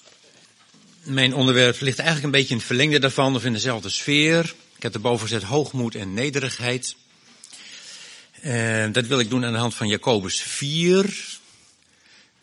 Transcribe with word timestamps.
Mijn 1.03 1.33
onderwerp 1.33 1.79
ligt 1.79 1.99
eigenlijk 1.99 2.25
een 2.25 2.39
beetje 2.39 2.49
in 2.49 2.57
het 2.57 2.65
verlengde 2.65 2.99
daarvan, 2.99 3.35
of 3.35 3.45
in 3.45 3.53
dezelfde 3.53 3.89
sfeer. 3.89 4.55
Ik 4.75 4.83
heb 4.83 4.93
erboven 4.93 5.27
gezet 5.27 5.43
hoogmoed 5.43 5.95
en 5.95 6.13
nederigheid. 6.13 6.95
Uh, 8.43 8.85
dat 8.91 9.07
wil 9.07 9.19
ik 9.19 9.29
doen 9.29 9.45
aan 9.45 9.53
de 9.53 9.57
hand 9.57 9.75
van 9.75 9.87
Jacobus 9.87 10.41
4. 10.41 11.36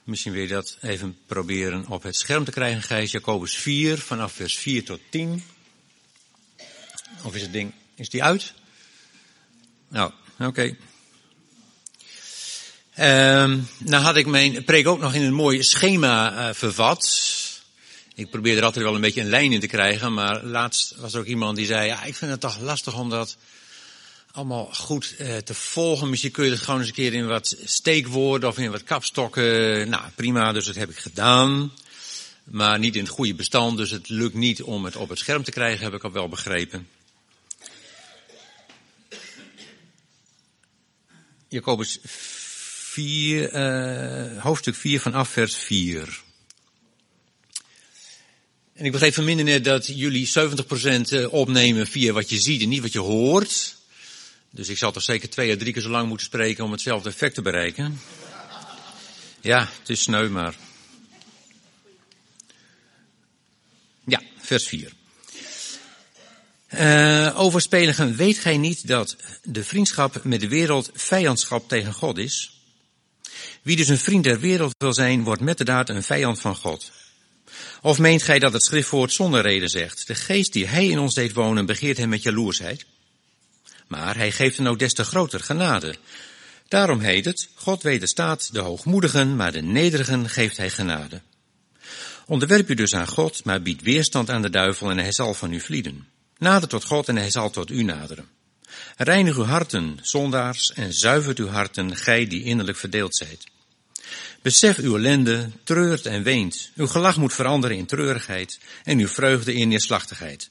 Misschien 0.05 0.33
wil 0.33 0.43
je 0.43 0.49
dat 0.49 0.77
even 0.81 1.19
proberen 1.27 1.87
op 1.89 2.03
het 2.03 2.17
scherm 2.17 2.45
te 2.45 2.51
krijgen, 2.51 2.83
Gijs. 2.83 3.11
Jacobus 3.11 3.57
4, 3.57 3.99
vanaf 3.99 4.33
vers 4.33 4.59
4 4.59 4.85
tot 4.85 5.01
10. 5.11 5.45
Of 7.23 7.35
is 7.35 7.43
het 7.43 7.53
ding, 7.53 7.73
is 7.95 8.09
die 8.09 8.23
uit? 8.23 8.53
Nou, 9.89 10.13
oké. 10.39 10.45
Okay. 10.45 10.77
Uh, 12.99 13.59
nou 13.79 14.03
had 14.03 14.17
ik 14.17 14.27
mijn 14.27 14.65
preek 14.65 14.87
ook 14.87 15.01
nog 15.01 15.15
in 15.15 15.23
een 15.23 15.35
mooi 15.35 15.63
schema 15.63 16.33
uh, 16.49 16.55
vervat. 16.55 17.33
Ik 18.15 18.31
probeer 18.31 18.57
er 18.57 18.65
altijd 18.65 18.85
wel 18.85 18.95
een 18.95 19.01
beetje 19.01 19.21
een 19.21 19.29
lijn 19.29 19.53
in 19.53 19.61
te 19.61 19.67
krijgen, 19.67 20.15
maar 20.15 20.45
laatst 20.45 20.95
was 20.97 21.15
er 21.15 21.21
ook 21.21 21.27
iemand 21.27 21.57
die 21.57 21.67
zei, 21.67 21.87
ja, 21.87 22.03
ik 22.03 22.15
vind 22.15 22.31
het 22.31 22.41
toch 22.41 22.61
lastig 22.61 22.99
om 22.99 23.11
dat 23.11 23.37
allemaal 24.35 24.69
goed 24.73 25.15
uh, 25.19 25.37
te 25.37 25.55
volgen. 25.55 26.11
Misschien 26.11 26.31
kun 26.31 26.45
je 26.45 26.51
het 26.51 26.61
gewoon 26.61 26.81
eens 26.81 26.89
een 26.89 26.95
keer 26.95 27.15
in 27.15 27.27
wat 27.27 27.57
steekwoorden 27.65 28.49
of 28.49 28.59
in 28.59 28.71
wat 28.71 28.85
kapstokken. 28.85 29.89
Nou, 29.89 30.03
prima, 30.15 30.53
dus 30.53 30.65
dat 30.65 30.75
heb 30.75 30.91
ik 30.91 30.99
gedaan. 30.99 31.73
Maar 32.45 32.79
niet 32.79 32.97
in 32.97 33.03
het 33.03 33.13
goede 33.13 33.35
bestand, 33.35 33.77
dus 33.77 33.91
het 33.91 34.09
lukt 34.09 34.35
niet 34.35 34.63
om 34.63 34.85
het 34.85 34.97
op 34.97 35.09
het 35.09 35.19
scherm 35.19 35.43
te 35.43 35.51
krijgen, 35.51 35.85
heb 35.85 35.95
ik 35.95 36.05
al 36.05 36.13
wel 36.13 36.29
begrepen. 36.29 36.89
Jacobus 41.49 41.99
4, 42.03 43.53
uh, 44.35 44.43
hoofdstuk 44.43 44.75
4 44.75 45.01
vanaf 45.01 45.29
vers 45.29 45.55
4. 45.55 46.23
En 48.73 48.85
ik 48.85 48.93
begreep 48.93 49.15
vanmiddag 49.15 49.47
net 49.47 49.65
dat 49.65 49.87
jullie 49.87 50.31
70% 51.27 51.31
opnemen 51.31 51.87
via 51.87 52.13
wat 52.13 52.31
je 52.31 52.39
ziet 52.39 52.63
en 52.63 52.69
niet 52.69 52.83
wat 52.83 52.93
je 52.93 52.99
hoort. 52.99 53.74
Dus 54.55 54.69
ik 54.69 54.79
zal 54.79 54.93
toch 54.93 55.03
zeker 55.03 55.31
twee 55.31 55.53
à 55.53 55.57
drie 55.57 55.73
keer 55.73 55.83
zo 55.83 55.89
lang 55.89 56.09
moeten 56.09 56.27
spreken 56.27 56.65
om 56.65 56.73
hetzelfde 56.73 57.09
effect 57.09 57.35
te 57.35 57.43
bereiken. 57.43 58.01
Ja, 59.41 59.69
het 59.79 59.89
is 59.89 60.03
sneu, 60.03 60.29
maar. 60.29 60.55
Ja, 64.07 64.23
vers 64.39 64.67
4. 64.67 64.93
Uh, 66.71 67.41
overspeligen, 67.41 68.17
weet 68.17 68.39
gij 68.39 68.57
niet 68.57 68.87
dat 68.87 69.17
de 69.43 69.65
vriendschap 69.65 70.25
met 70.25 70.41
de 70.41 70.49
wereld 70.49 70.91
vijandschap 70.95 71.69
tegen 71.69 71.93
God 71.93 72.19
is? 72.19 72.61
Wie 73.63 73.77
dus 73.77 73.89
een 73.89 73.99
vriend 73.99 74.25
der 74.25 74.41
wereld 74.41 74.75
wil 74.79 74.95
zijn, 74.95 75.25
wordt 75.25 75.41
met 75.41 75.59
de 75.59 75.65
daad 75.65 75.89
een 75.89 76.03
vijand 76.03 76.41
van 76.41 76.57
God. 76.57 76.93
Of 77.83 77.99
meent 77.99 78.23
gij 78.23 78.39
dat 78.39 78.53
het 78.53 78.65
schriftwoord 78.65 79.13
zonder 79.13 79.43
reden 79.43 79.69
zegt? 79.69 80.07
De 80.07 80.15
geest 80.15 80.53
die 80.53 80.67
hij 80.67 80.87
in 80.87 80.99
ons 80.99 81.15
deed 81.15 81.33
wonen, 81.33 81.67
begeert 81.67 81.97
hem 81.97 82.09
met 82.09 82.23
jaloersheid. 82.23 82.85
Maar 83.95 84.17
hij 84.17 84.33
geeft 84.33 84.59
een 84.59 84.67
ook 84.67 84.79
des 84.79 84.93
te 84.93 85.05
groter 85.05 85.41
genade. 85.41 85.95
Daarom 86.69 87.01
heet 87.01 87.25
het, 87.25 87.49
God 87.55 87.83
wederstaat 87.83 88.53
de 88.53 88.61
hoogmoedigen, 88.61 89.37
maar 89.37 89.53
de 89.53 89.63
nederigen 89.63 90.29
geeft 90.29 90.57
hij 90.57 90.71
genade. 90.71 91.21
Onderwerp 92.27 92.71
u 92.71 92.75
dus 92.75 92.95
aan 92.95 93.09
God, 93.09 93.45
maar 93.45 93.63
bied 93.63 93.83
weerstand 93.83 94.31
aan 94.31 94.43
de 94.43 94.51
duivel 94.51 94.91
en 94.91 94.99
hij 94.99 95.13
zal 95.13 95.35
van 95.35 95.53
u 95.53 95.61
vlieden. 95.61 96.07
Nader 96.39 96.69
tot 96.69 96.85
God 96.85 97.09
en 97.09 97.17
hij 97.17 97.31
zal 97.31 97.51
tot 97.51 97.71
u 97.71 97.83
naderen. 97.83 98.29
Reinig 98.97 99.37
uw 99.37 99.45
harten, 99.45 99.99
zondaars, 100.03 100.73
en 100.73 100.93
zuivert 100.93 101.39
uw 101.39 101.49
harten, 101.49 101.97
gij 101.97 102.27
die 102.27 102.45
innerlijk 102.45 102.79
verdeeld 102.79 103.17
zijt. 103.17 103.45
Besef 104.43 104.79
uw 104.79 104.97
ellende, 104.97 105.51
treurt 105.65 106.07
en 106.07 106.23
weent. 106.23 106.71
Uw 106.77 106.87
gelach 106.87 107.17
moet 107.17 107.33
veranderen 107.33 107.77
in 107.77 107.87
treurigheid 107.87 108.59
en 108.85 108.99
uw 108.99 109.09
vreugde 109.09 109.55
in 109.55 109.69
neerslachtigheid. 109.69 110.51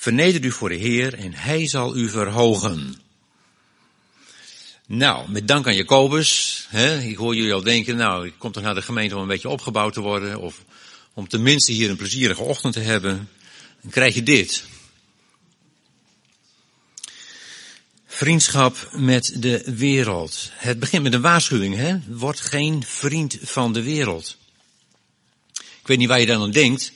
Verneder 0.00 0.44
u 0.44 0.50
voor 0.50 0.68
de 0.68 0.74
Heer 0.74 1.14
en 1.14 1.34
Hij 1.34 1.68
zal 1.68 1.96
u 1.96 2.08
verhogen. 2.08 3.00
Nou, 4.86 5.30
met 5.30 5.48
dank 5.48 5.66
aan 5.66 5.74
Jacobus. 5.74 6.66
Hè, 6.68 6.98
ik 6.98 7.16
hoor 7.16 7.34
jullie 7.34 7.52
al 7.52 7.62
denken, 7.62 7.96
nou, 7.96 8.26
ik 8.26 8.32
kom 8.38 8.52
toch 8.52 8.62
naar 8.62 8.74
de 8.74 8.82
gemeente 8.82 9.14
om 9.14 9.22
een 9.22 9.28
beetje 9.28 9.48
opgebouwd 9.48 9.92
te 9.92 10.00
worden. 10.00 10.40
Of 10.40 10.64
om 11.14 11.28
tenminste 11.28 11.72
hier 11.72 11.90
een 11.90 11.96
plezierige 11.96 12.42
ochtend 12.42 12.72
te 12.72 12.80
hebben. 12.80 13.28
Dan 13.82 13.90
krijg 13.90 14.14
je 14.14 14.22
dit. 14.22 14.64
Vriendschap 18.06 18.88
met 18.92 19.32
de 19.36 19.62
wereld. 19.76 20.50
Het 20.52 20.78
begint 20.78 21.02
met 21.02 21.14
een 21.14 21.20
waarschuwing, 21.20 21.76
hè? 21.76 21.98
Word 22.06 22.40
geen 22.40 22.84
vriend 22.86 23.38
van 23.42 23.72
de 23.72 23.82
wereld. 23.82 24.36
Ik 25.52 25.86
weet 25.86 25.98
niet 25.98 26.08
waar 26.08 26.20
je 26.20 26.26
dan 26.26 26.42
aan 26.42 26.50
denkt. 26.50 26.92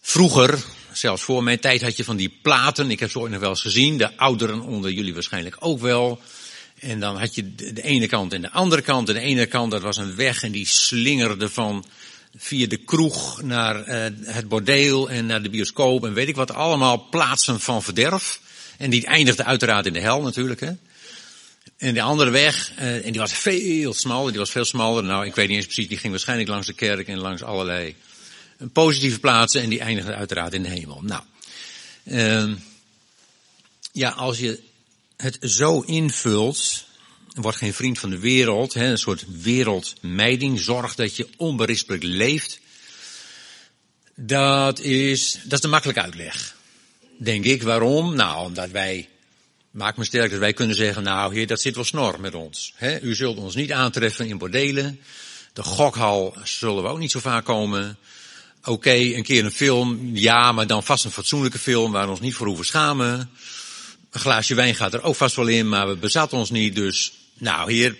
Vroeger, 0.00 0.64
zelfs 0.92 1.22
voor 1.22 1.42
mijn 1.42 1.60
tijd 1.60 1.82
had 1.82 1.96
je 1.96 2.04
van 2.04 2.16
die 2.16 2.38
platen, 2.42 2.90
ik 2.90 3.00
heb 3.00 3.10
ze 3.10 3.18
ooit 3.18 3.32
nog 3.32 3.40
wel 3.40 3.50
eens 3.50 3.60
gezien, 3.60 3.98
de 3.98 4.16
ouderen 4.16 4.60
onder 4.60 4.90
jullie 4.90 5.14
waarschijnlijk 5.14 5.56
ook 5.58 5.80
wel. 5.80 6.20
En 6.80 7.00
dan 7.00 7.16
had 7.16 7.34
je 7.34 7.54
de 7.54 7.82
ene 7.82 8.06
kant 8.06 8.32
en 8.32 8.42
de 8.42 8.50
andere 8.50 8.82
kant. 8.82 9.08
En 9.08 9.14
de 9.14 9.20
ene 9.20 9.46
kant, 9.46 9.70
dat 9.70 9.82
was 9.82 9.96
een 9.96 10.16
weg 10.16 10.42
en 10.42 10.52
die 10.52 10.66
slingerde 10.66 11.48
van 11.48 11.84
via 12.36 12.66
de 12.66 12.76
kroeg 12.76 13.42
naar 13.42 13.88
uh, 13.88 14.06
het 14.24 14.48
bordeel 14.48 15.10
en 15.10 15.26
naar 15.26 15.42
de 15.42 15.50
bioscoop 15.50 16.04
en 16.04 16.12
weet 16.12 16.28
ik 16.28 16.36
wat, 16.36 16.54
allemaal 16.54 17.08
plaatsen 17.10 17.60
van 17.60 17.82
verderf. 17.82 18.40
En 18.78 18.90
die 18.90 19.06
eindigde 19.06 19.44
uiteraard 19.44 19.86
in 19.86 19.92
de 19.92 20.00
hel 20.00 20.22
natuurlijk. 20.22 20.60
Hè. 20.60 20.72
En 21.76 21.94
de 21.94 22.02
andere 22.02 22.30
weg, 22.30 22.72
uh, 22.78 23.06
en 23.06 23.12
die 23.12 23.20
was 23.20 23.32
veel 23.32 23.94
smaller, 23.94 24.30
die 24.30 24.40
was 24.40 24.50
veel 24.50 24.64
smaller. 24.64 25.04
Nou, 25.04 25.26
ik 25.26 25.34
weet 25.34 25.48
niet 25.48 25.56
eens 25.56 25.66
precies, 25.66 25.88
die 25.88 25.98
ging 25.98 26.12
waarschijnlijk 26.12 26.48
langs 26.48 26.66
de 26.66 26.72
kerk 26.72 27.08
en 27.08 27.18
langs 27.18 27.42
allerlei 27.42 27.94
positieve 28.72 29.20
plaatsen. 29.20 29.62
En 29.62 29.68
die 29.68 29.80
eindigde 29.80 30.14
uiteraard 30.14 30.54
in 30.54 30.62
de 30.62 30.68
hemel. 30.68 31.02
Nou, 31.02 31.22
uh, 32.04 32.56
ja, 33.92 34.10
als 34.10 34.38
je 34.38 34.60
het 35.16 35.38
zo 35.40 35.80
invult, 35.80 36.84
wordt 37.34 37.58
geen 37.58 37.74
vriend 37.74 37.98
van 37.98 38.10
de 38.10 38.18
wereld, 38.18 38.74
hè, 38.74 38.90
een 38.90 38.98
soort 38.98 39.24
wereldmijding, 39.42 40.60
zorg 40.60 40.94
dat 40.94 41.16
je 41.16 41.28
onberispelijk 41.36 42.02
leeft. 42.02 42.60
Dat 44.14 44.80
is, 44.80 45.38
dat 45.42 45.52
is 45.52 45.60
de 45.60 45.68
makkelijke 45.68 46.02
uitleg 46.02 46.58
denk 47.20 47.44
ik. 47.44 47.62
Waarom? 47.62 48.14
Nou, 48.14 48.46
omdat 48.46 48.70
wij, 48.70 49.08
maak 49.70 49.96
me 49.96 50.04
sterk 50.04 50.30
dat 50.30 50.38
wij 50.38 50.52
kunnen 50.52 50.76
zeggen, 50.76 51.02
nou 51.02 51.34
heer, 51.34 51.46
dat 51.46 51.60
zit 51.60 51.74
wel 51.74 51.84
snor 51.84 52.20
met 52.20 52.34
ons. 52.34 52.72
He, 52.76 53.00
u 53.00 53.14
zult 53.14 53.38
ons 53.38 53.54
niet 53.54 53.72
aantreffen 53.72 54.26
in 54.26 54.38
bordelen. 54.38 55.00
De 55.52 55.62
gokhal 55.62 56.36
zullen 56.44 56.82
we 56.82 56.88
ook 56.88 56.98
niet 56.98 57.10
zo 57.10 57.20
vaak 57.20 57.44
komen. 57.44 57.98
Oké, 58.64 58.92
een 58.92 59.22
keer 59.22 59.44
een 59.44 59.52
film, 59.52 60.10
ja, 60.16 60.52
maar 60.52 60.66
dan 60.66 60.84
vast 60.84 61.04
een 61.04 61.10
fatsoenlijke 61.10 61.58
film 61.58 61.92
waar 61.92 62.04
we 62.04 62.10
ons 62.10 62.20
niet 62.20 62.34
voor 62.34 62.46
hoeven 62.46 62.66
schamen. 62.66 63.30
Een 64.10 64.20
glaasje 64.20 64.54
wijn 64.54 64.74
gaat 64.74 64.94
er 64.94 65.02
ook 65.02 65.16
vast 65.16 65.36
wel 65.36 65.46
in, 65.46 65.68
maar 65.68 65.88
we 65.88 65.96
bezatten 65.96 66.38
ons 66.38 66.50
niet. 66.50 66.74
Dus, 66.74 67.12
nou 67.34 67.72
heer, 67.72 67.96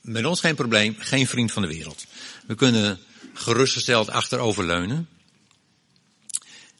met 0.00 0.24
ons 0.24 0.40
geen 0.40 0.54
probleem, 0.54 0.96
geen 0.98 1.26
vriend 1.26 1.52
van 1.52 1.62
de 1.62 1.68
wereld. 1.68 2.06
We 2.46 2.54
kunnen 2.54 2.98
gerustgesteld 3.34 4.10
achteroverleunen. 4.10 5.08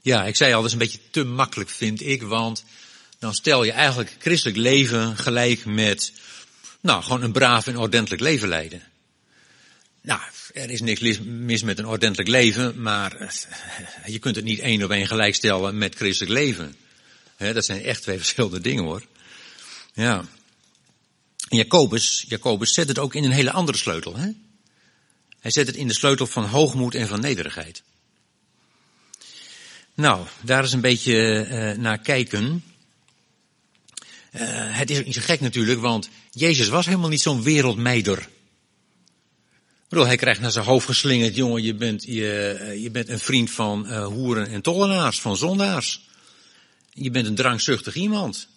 Ja, 0.00 0.24
ik 0.24 0.36
zei 0.36 0.52
al, 0.52 0.58
dat 0.58 0.66
is 0.66 0.72
een 0.72 0.78
beetje 0.78 1.10
te 1.10 1.24
makkelijk 1.24 1.70
vind 1.70 2.06
ik, 2.06 2.22
want 2.22 2.64
dan 3.18 3.34
stel 3.34 3.64
je 3.64 3.72
eigenlijk 3.72 4.16
christelijk 4.18 4.58
leven 4.58 5.16
gelijk 5.16 5.64
met, 5.64 6.12
nou, 6.80 7.02
gewoon 7.02 7.22
een 7.22 7.32
braaf 7.32 7.66
en 7.66 7.78
ordentelijk 7.78 8.22
leven 8.22 8.48
leiden. 8.48 8.82
Nou, 10.00 10.20
er 10.52 10.70
is 10.70 10.80
niks 10.80 11.18
mis 11.20 11.62
met 11.62 11.78
een 11.78 11.86
ordentelijk 11.86 12.28
leven, 12.28 12.82
maar 12.82 13.16
eh, 13.16 13.28
je 14.06 14.18
kunt 14.18 14.36
het 14.36 14.44
niet 14.44 14.58
één 14.58 14.82
op 14.82 14.90
één 14.90 15.06
gelijkstellen 15.06 15.78
met 15.78 15.94
christelijk 15.94 16.32
leven. 16.32 16.76
dat 17.36 17.64
zijn 17.64 17.82
echt 17.82 18.02
twee 18.02 18.18
verschillende 18.24 18.60
dingen 18.60 18.84
hoor. 18.84 19.06
Ja. 19.94 20.24
Jacobus, 21.48 22.24
Jacobus 22.28 22.74
zet 22.74 22.88
het 22.88 22.98
ook 22.98 23.14
in 23.14 23.24
een 23.24 23.30
hele 23.30 23.52
andere 23.52 23.78
sleutel. 23.78 24.16
Hè? 24.16 24.30
Hij 25.40 25.50
zet 25.50 25.66
het 25.66 25.76
in 25.76 25.88
de 25.88 25.94
sleutel 25.94 26.26
van 26.26 26.44
hoogmoed 26.44 26.94
en 26.94 27.08
van 27.08 27.20
nederigheid. 27.20 27.82
Nou, 29.94 30.26
daar 30.40 30.64
is 30.64 30.72
een 30.72 30.80
beetje 30.80 31.46
uh, 31.50 31.82
naar 31.82 31.98
kijken. 31.98 32.64
Uh, 34.32 34.40
het 34.52 34.90
is 34.90 34.98
ook 34.98 35.04
niet 35.04 35.14
zo 35.14 35.20
gek 35.24 35.40
natuurlijk, 35.40 35.80
want 35.80 36.08
Jezus 36.30 36.68
was 36.68 36.86
helemaal 36.86 37.08
niet 37.08 37.20
zo'n 37.20 37.42
wereldmeider. 37.42 38.28
Bedoel, 39.92 40.06
hij 40.06 40.16
krijgt 40.16 40.40
naar 40.40 40.50
zijn 40.50 40.64
hoofd 40.64 40.86
geslingerd, 40.86 41.34
jongen, 41.34 41.62
je 41.62 41.74
bent, 41.74 42.02
je, 42.02 42.76
je 42.80 42.90
bent 42.90 43.08
een 43.08 43.18
vriend 43.18 43.50
van 43.50 43.86
uh, 43.86 44.06
hoeren 44.06 44.46
en 44.46 44.62
tollenaars, 44.62 45.20
van 45.20 45.36
zondaars. 45.36 46.00
Je 46.92 47.10
bent 47.10 47.26
een 47.26 47.34
drankzuchtig 47.34 47.94
iemand. 47.94 48.48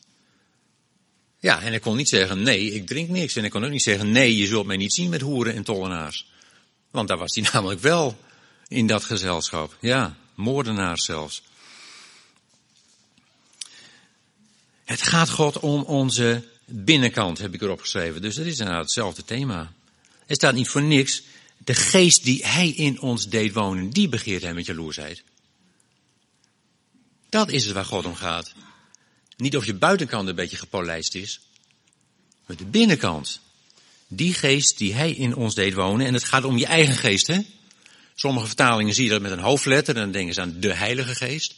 Ja, 1.39 1.61
en 1.61 1.67
hij 1.67 1.79
kon 1.79 1.95
niet 1.95 2.09
zeggen, 2.09 2.43
nee, 2.43 2.71
ik 2.71 2.87
drink 2.87 3.09
niks. 3.09 3.35
En 3.35 3.41
hij 3.41 3.49
kon 3.49 3.63
ook 3.63 3.71
niet 3.71 3.83
zeggen, 3.83 4.11
nee, 4.11 4.37
je 4.37 4.45
zult 4.45 4.65
mij 4.65 4.77
niet 4.77 4.93
zien 4.93 5.09
met 5.09 5.21
hoeren 5.21 5.53
en 5.53 5.63
tollenaars. 5.63 6.27
Want 6.91 7.07
daar 7.07 7.17
was 7.17 7.35
hij 7.35 7.49
namelijk 7.53 7.81
wel 7.81 8.17
in 8.67 8.87
dat 8.87 9.03
gezelschap. 9.03 9.77
Ja, 9.79 10.17
moordenaars 10.35 11.05
zelfs. 11.05 11.41
Het 14.85 15.01
gaat 15.01 15.29
God 15.29 15.59
om 15.59 15.81
onze 15.81 16.43
binnenkant, 16.65 17.37
heb 17.37 17.53
ik 17.53 17.61
erop 17.61 17.79
geschreven. 17.79 18.21
Dus 18.21 18.35
dat 18.35 18.45
is 18.45 18.59
inderdaad 18.59 18.83
hetzelfde 18.83 19.23
thema. 19.25 19.73
Er 20.25 20.35
staat 20.35 20.53
niet 20.53 20.67
voor 20.67 20.81
niks. 20.81 21.21
De 21.57 21.73
geest 21.73 22.23
die 22.23 22.45
hij 22.45 22.69
in 22.69 23.01
ons 23.01 23.29
deed 23.29 23.53
wonen, 23.53 23.89
die 23.89 24.09
begeert 24.09 24.41
hij 24.41 24.53
met 24.53 24.65
jaloersheid. 24.65 25.23
Dat 27.29 27.49
is 27.49 27.65
het 27.65 27.73
waar 27.73 27.85
God 27.85 28.05
om 28.05 28.15
gaat. 28.15 28.53
Niet 29.37 29.57
of 29.57 29.65
je 29.65 29.73
buitenkant 29.73 30.29
een 30.29 30.35
beetje 30.35 30.57
gepolijst 30.57 31.15
is, 31.15 31.39
maar 32.45 32.57
de 32.57 32.65
binnenkant. 32.65 33.39
Die 34.07 34.33
geest 34.33 34.77
die 34.77 34.93
hij 34.93 35.11
in 35.11 35.35
ons 35.35 35.55
deed 35.55 35.73
wonen. 35.73 36.05
En 36.05 36.13
het 36.13 36.23
gaat 36.23 36.43
om 36.43 36.57
je 36.57 36.65
eigen 36.65 36.95
geest, 36.95 37.27
hè? 37.27 37.39
Sommige 38.15 38.45
vertalingen 38.45 38.93
zie 38.93 39.03
je 39.03 39.09
dat 39.09 39.21
met 39.21 39.31
een 39.31 39.39
hoofdletter 39.39 39.95
en 39.95 40.01
dan 40.01 40.11
denken 40.11 40.33
ze 40.33 40.41
aan 40.41 40.59
de 40.59 40.73
Heilige 40.73 41.15
Geest. 41.15 41.55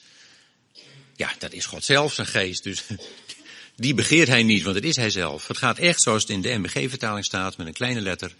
Ja, 1.16 1.34
dat 1.40 1.54
is 1.54 1.66
God 1.66 1.84
zelf 1.84 2.14
zijn 2.14 2.28
geest, 2.28 2.64
dus 2.64 2.84
die 3.78 3.94
begeert 3.94 4.28
hij 4.28 4.44
niet, 4.44 4.64
want 4.64 4.76
het 4.76 4.86
is 4.86 4.96
hij 4.96 5.10
zelf. 5.10 5.48
Het 5.48 5.58
gaat 5.58 5.78
echt, 5.78 6.02
zoals 6.02 6.22
het 6.22 6.32
in 6.32 6.42
de 6.42 6.58
MBG-vertaling 6.58 7.26
staat, 7.26 7.58
met 7.58 7.68
een 7.68 7.74
kleine 7.74 8.02
letter, 8.02 8.36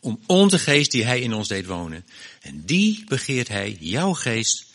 om 0.00 0.20
onze 0.26 0.58
geest 0.58 0.90
die 0.90 1.04
hij 1.04 1.20
in 1.20 1.32
ons 1.32 1.48
deed 1.48 1.66
wonen. 1.66 2.04
En 2.40 2.62
die 2.64 3.04
begeert 3.08 3.48
hij, 3.48 3.76
jouw 3.80 4.12
geest, 4.12 4.66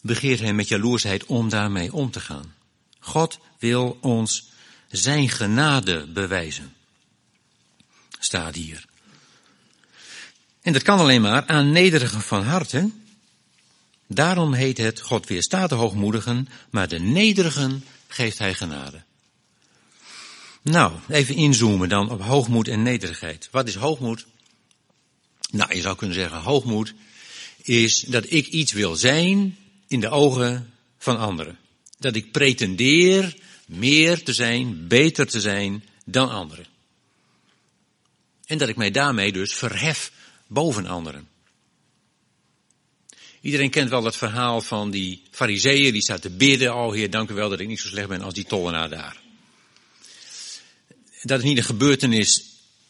begeert 0.00 0.40
hij 0.40 0.52
met 0.52 0.68
jaloersheid 0.68 1.24
om 1.26 1.48
daarmee 1.48 1.92
om 1.92 2.10
te 2.10 2.20
gaan. 2.20 2.54
God 2.98 3.38
wil 3.58 3.98
ons 4.00 4.48
zijn 4.90 5.28
genade 5.28 6.06
bewijzen. 6.06 6.74
Staat 8.18 8.54
hier. 8.54 8.84
En 10.62 10.72
dat 10.72 10.82
kan 10.82 10.98
alleen 10.98 11.22
maar 11.22 11.46
aan 11.46 11.70
nederigen 11.70 12.20
van 12.20 12.42
harte. 12.42 12.90
Daarom 14.06 14.52
heet 14.52 14.78
het, 14.78 15.00
God 15.00 15.26
weerstaat 15.26 15.68
de 15.68 15.74
hoogmoedigen, 15.74 16.48
maar 16.70 16.88
de 16.88 16.98
nederigen 16.98 17.84
geeft 18.08 18.38
hij 18.38 18.54
genade. 18.54 19.06
Nou, 20.62 20.92
even 21.08 21.34
inzoomen 21.34 21.88
dan 21.88 22.10
op 22.10 22.20
hoogmoed 22.20 22.68
en 22.68 22.82
nederigheid. 22.82 23.48
Wat 23.50 23.68
is 23.68 23.74
hoogmoed? 23.74 24.26
Nou, 25.50 25.74
je 25.74 25.80
zou 25.80 25.96
kunnen 25.96 26.16
zeggen, 26.16 26.40
hoogmoed 26.40 26.94
is 27.62 28.00
dat 28.00 28.24
ik 28.30 28.46
iets 28.46 28.72
wil 28.72 28.96
zijn 28.96 29.56
in 29.86 30.00
de 30.00 30.08
ogen 30.08 30.72
van 30.98 31.18
anderen. 31.18 31.58
Dat 31.98 32.16
ik 32.16 32.32
pretendeer 32.32 33.36
meer 33.66 34.22
te 34.22 34.32
zijn, 34.32 34.88
beter 34.88 35.26
te 35.26 35.40
zijn 35.40 35.84
dan 36.04 36.30
anderen. 36.30 36.66
En 38.44 38.58
dat 38.58 38.68
ik 38.68 38.76
mij 38.76 38.90
daarmee 38.90 39.32
dus 39.32 39.54
verhef 39.54 40.12
boven 40.46 40.86
anderen. 40.86 41.28
Iedereen 43.40 43.70
kent 43.70 43.90
wel 43.90 44.02
dat 44.02 44.16
verhaal 44.16 44.60
van 44.60 44.90
die 44.90 45.22
fariseeën 45.30 45.92
die 45.92 46.02
staat 46.02 46.22
te 46.22 46.30
bidden. 46.30 46.74
Oh 46.74 46.92
heer, 46.92 47.10
dank 47.10 47.30
u 47.30 47.34
wel 47.34 47.48
dat 47.48 47.60
ik 47.60 47.68
niet 47.68 47.80
zo 47.80 47.88
slecht 47.88 48.08
ben 48.08 48.22
als 48.22 48.34
die 48.34 48.44
tollenaar 48.44 48.88
daar. 48.88 49.27
Dat 51.22 51.38
is 51.38 51.44
niet 51.44 51.56
een 51.56 51.64
gebeurtenis 51.64 52.44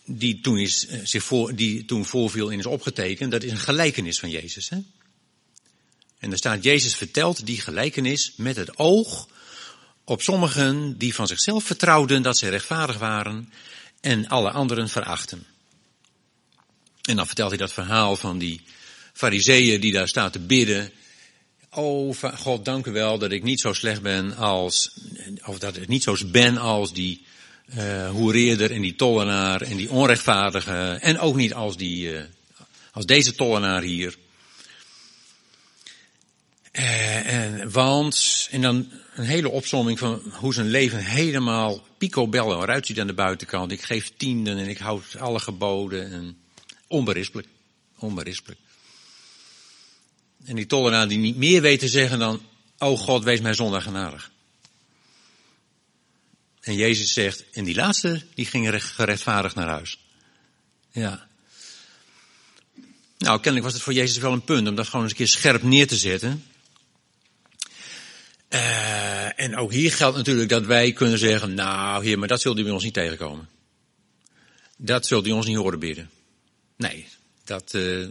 die 0.05 0.41
toen, 0.41 0.59
is, 0.59 0.87
eh, 0.87 1.01
zich 1.05 1.25
voor, 1.25 1.55
die 1.55 1.85
toen 1.85 2.05
voorviel 2.05 2.53
en 2.53 2.59
is 2.59 2.67
opgetekend. 2.67 3.31
Dat 3.31 3.43
is 3.43 3.51
een 3.51 3.59
gelijkenis 3.59 4.19
van 4.19 4.31
Jezus. 4.31 4.69
Hè? 4.69 4.79
En 6.19 6.31
er 6.31 6.39
staat, 6.39 6.65
Jezus 6.65 6.95
vertelt 6.95 7.47
die 7.47 7.61
gelijkenis 7.61 8.33
met 8.37 8.57
het 8.57 8.79
oog 8.79 9.29
op 10.05 10.23
sommigen 10.23 10.99
die 10.99 11.15
van 11.15 11.27
zichzelf 11.27 11.65
vertrouwden 11.65 12.23
dat 12.23 12.39
ze 12.39 12.49
rechtvaardig 12.49 12.99
waren 12.99 13.53
en 14.01 14.29
alle 14.29 14.51
anderen 14.51 14.89
verachten. 14.89 15.47
En 17.03 17.17
dan 17.17 17.27
vertelt 17.27 17.49
hij 17.49 17.59
dat 17.59 17.73
verhaal 17.73 18.17
van 18.17 18.39
die 18.39 18.61
fariseeën 19.13 19.81
die 19.81 19.93
daar 19.93 20.09
staan 20.09 20.31
te 20.31 20.39
bidden. 20.39 20.93
Oh, 21.71 22.17
God, 22.37 22.65
dank 22.65 22.87
u 22.87 22.93
wel 22.93 23.19
dat 23.19 23.31
ik 23.31 23.43
niet 23.43 23.61
zo 23.61 23.73
slecht 23.73 24.03
ben 24.03 24.37
als, 24.37 24.91
of 25.45 25.59
dat 25.59 25.77
ik 25.77 25.89
niet 25.89 26.03
zo 26.03 26.17
ben 26.27 26.59
als 26.59 26.93
die 26.93 27.27
uh, 27.77 28.11
hoereerder 28.11 28.71
en 28.71 28.83
die 28.83 28.95
tollenaar 28.95 29.61
en 29.61 29.77
die 29.77 29.91
onrechtvaardige. 29.91 30.99
En 31.01 31.19
ook 31.19 31.37
niet 31.37 31.55
als 31.55 31.77
die, 31.77 32.13
uh, 32.13 32.21
als 32.93 33.07
deze 33.07 33.35
tollenaar 33.35 33.83
hier. 33.83 34.17
Uh, 36.73 37.33
en, 37.33 37.71
want, 37.71 38.49
en 38.51 38.61
dan 38.61 38.93
een 39.15 39.25
hele 39.25 39.49
opzomming 39.49 39.99
van 39.99 40.23
hoe 40.33 40.55
zijn 40.55 40.69
leven 40.69 41.05
helemaal 41.05 41.87
picobello 41.99 42.63
eruit 42.63 42.87
ziet 42.87 43.01
aan 43.01 43.07
de 43.07 43.15
buitenkant. 43.15 43.73
Ik 43.73 43.83
geef 43.83 44.13
tienden 44.17 44.59
en 44.59 44.69
ik 44.69 44.79
houd 44.79 45.17
alle 45.19 45.41
geboden. 45.41 46.13
En 46.13 46.39
onberispelijk. 46.87 47.49
Onberispelijk. 47.99 48.61
En 50.45 50.57
die 50.57 50.67
tollenaar 50.67 51.09
die 51.09 51.19
niet 51.19 51.37
meer 51.37 51.61
weet 51.63 51.81
te 51.81 51.89
zeggen 51.89 52.19
dan, 52.19 52.41
oh 52.79 52.99
God, 52.99 53.25
wees 53.25 53.41
mij 53.41 53.55
zondag 53.55 53.83
genadig. 53.83 54.31
En 56.69 56.75
Jezus 56.75 57.13
zegt, 57.13 57.45
en 57.53 57.65
die 57.65 57.75
laatste, 57.75 58.23
die 58.35 58.47
ging 58.47 58.85
gerechtvaardigd 58.85 59.55
naar 59.55 59.69
huis. 59.69 59.99
Ja. 60.91 61.29
Nou, 63.19 63.35
kennelijk 63.35 63.65
was 63.65 63.73
het 63.73 63.83
voor 63.83 63.93
Jezus 63.93 64.19
wel 64.19 64.33
een 64.33 64.45
punt 64.45 64.69
om 64.69 64.75
dat 64.75 64.87
gewoon 64.87 65.03
eens 65.03 65.11
een 65.11 65.19
keer 65.19 65.29
scherp 65.29 65.63
neer 65.63 65.87
te 65.87 65.97
zetten. 65.97 66.45
Uh, 68.49 69.41
en 69.41 69.57
ook 69.57 69.73
hier 69.73 69.93
geldt 69.93 70.17
natuurlijk 70.17 70.49
dat 70.49 70.67
wij 70.67 70.93
kunnen 70.93 71.19
zeggen, 71.19 71.55
nou 71.55 72.05
heer, 72.05 72.19
maar 72.19 72.29
dat 72.29 72.41
zult 72.41 72.59
u 72.59 72.63
bij 72.63 72.73
ons 72.73 72.85
niet 72.85 72.95
tegenkomen. 72.95 73.49
Dat 74.77 75.07
zult 75.07 75.27
u 75.27 75.31
ons 75.31 75.47
niet 75.47 75.57
horen 75.57 75.79
bidden. 75.79 76.11
Nee, 76.77 77.09
dat 77.45 77.75
uh, 77.75 78.09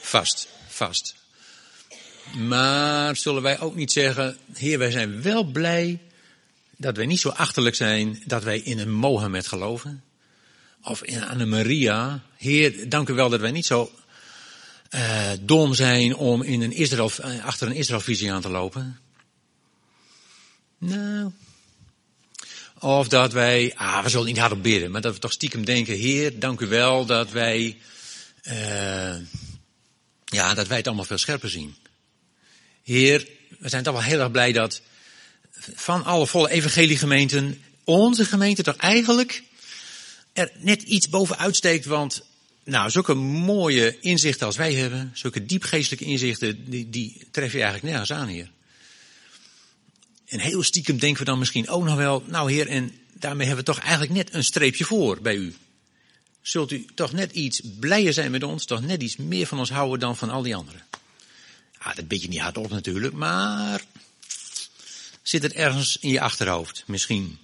vast, 0.00 0.48
vast. 0.68 1.14
Maar 2.36 3.16
zullen 3.16 3.42
wij 3.42 3.60
ook 3.60 3.74
niet 3.74 3.92
zeggen, 3.92 4.38
heer, 4.52 4.78
wij 4.78 4.90
zijn 4.90 5.22
wel 5.22 5.44
blij 5.44 5.98
dat 6.78 6.96
wij 6.96 7.06
niet 7.06 7.20
zo 7.20 7.28
achterlijk 7.28 7.76
zijn 7.76 8.22
dat 8.26 8.42
wij 8.42 8.58
in 8.58 8.78
een 8.78 8.92
Mohammed 8.92 9.46
geloven. 9.46 10.04
Of 10.82 11.02
in 11.02 11.22
een 11.22 11.48
Maria. 11.48 12.22
Heer, 12.36 12.88
dank 12.88 13.08
u 13.08 13.14
wel 13.14 13.28
dat 13.28 13.40
wij 13.40 13.50
niet 13.50 13.66
zo 13.66 13.92
uh, 14.90 15.30
dom 15.40 15.74
zijn 15.74 16.14
om 16.14 16.42
in 16.42 16.62
een 16.62 16.72
Israël, 16.72 17.10
achter 17.42 17.68
een 17.68 17.74
Israëlvisie 17.74 18.32
aan 18.32 18.40
te 18.40 18.48
lopen. 18.48 19.00
Nou. 20.78 21.30
Of 22.78 23.08
dat 23.08 23.32
wij, 23.32 23.72
ah, 23.76 24.02
we 24.02 24.08
zullen 24.08 24.26
niet 24.26 24.38
hardop 24.38 24.62
bidden, 24.62 24.90
maar 24.90 25.00
dat 25.00 25.14
we 25.14 25.20
toch 25.20 25.32
stiekem 25.32 25.64
denken, 25.64 25.94
Heer, 25.94 26.38
dank 26.38 26.60
u 26.60 26.66
wel 26.66 27.06
dat 27.06 27.30
wij, 27.30 27.78
uh, 28.42 29.16
ja, 30.24 30.54
dat 30.54 30.66
wij 30.66 30.76
het 30.76 30.86
allemaal 30.86 31.04
veel 31.04 31.18
scherper 31.18 31.50
zien. 31.50 31.76
Heer, 32.82 33.28
we 33.58 33.68
zijn 33.68 33.82
toch 33.82 33.92
wel 33.94 34.02
heel 34.02 34.20
erg 34.20 34.30
blij 34.30 34.52
dat 34.52 34.82
van 35.74 36.04
alle 36.04 36.26
volle 36.26 36.50
evangeliegemeenten 36.50 37.62
onze 37.84 38.24
gemeente 38.24 38.62
toch 38.62 38.76
eigenlijk 38.76 39.42
er 40.32 40.50
net 40.58 40.82
iets 40.82 41.08
bovenuit 41.08 41.56
steekt, 41.56 41.84
want 41.84 42.22
nou, 42.64 42.90
zulke 42.90 43.14
mooie 43.14 43.98
inzichten 44.00 44.46
als 44.46 44.56
wij 44.56 44.74
hebben, 44.74 45.10
zulke 45.14 45.46
diepgeestelijke 45.46 46.04
inzichten, 46.04 46.70
die, 46.70 46.90
die 46.90 47.26
tref 47.30 47.52
je 47.52 47.62
eigenlijk 47.62 47.92
nergens 47.92 48.12
aan 48.12 48.28
hier. 48.28 48.50
En 50.26 50.40
heel 50.40 50.62
stiekem 50.62 50.98
denken 50.98 51.18
we 51.18 51.30
dan 51.30 51.38
misschien 51.38 51.68
ook 51.68 51.84
nog 51.84 51.96
wel, 51.96 52.22
nou 52.26 52.52
heer, 52.52 52.68
en 52.68 52.92
daarmee 53.12 53.46
hebben 53.46 53.64
we 53.64 53.72
toch 53.72 53.82
eigenlijk 53.82 54.12
net 54.12 54.34
een 54.34 54.44
streepje 54.44 54.84
voor 54.84 55.20
bij 55.20 55.34
u. 55.34 55.54
Zult 56.42 56.72
u 56.72 56.86
toch 56.94 57.12
net 57.12 57.32
iets 57.32 57.60
blijer 57.80 58.12
zijn 58.12 58.30
met 58.30 58.42
ons, 58.42 58.64
toch 58.64 58.82
net 58.82 59.02
iets 59.02 59.16
meer 59.16 59.46
van 59.46 59.58
ons 59.58 59.70
houden 59.70 60.00
dan 60.00 60.16
van 60.16 60.30
al 60.30 60.42
die 60.42 60.56
anderen. 60.56 60.86
Ah, 61.78 61.96
dat 61.96 62.08
beetje 62.08 62.28
niet 62.28 62.40
hardop 62.40 62.70
natuurlijk, 62.70 63.14
maar 63.14 63.84
zit 65.28 65.42
het 65.42 65.52
ergens 65.52 65.96
in 65.96 66.10
je 66.10 66.20
achterhoofd, 66.20 66.84
misschien. 66.86 67.38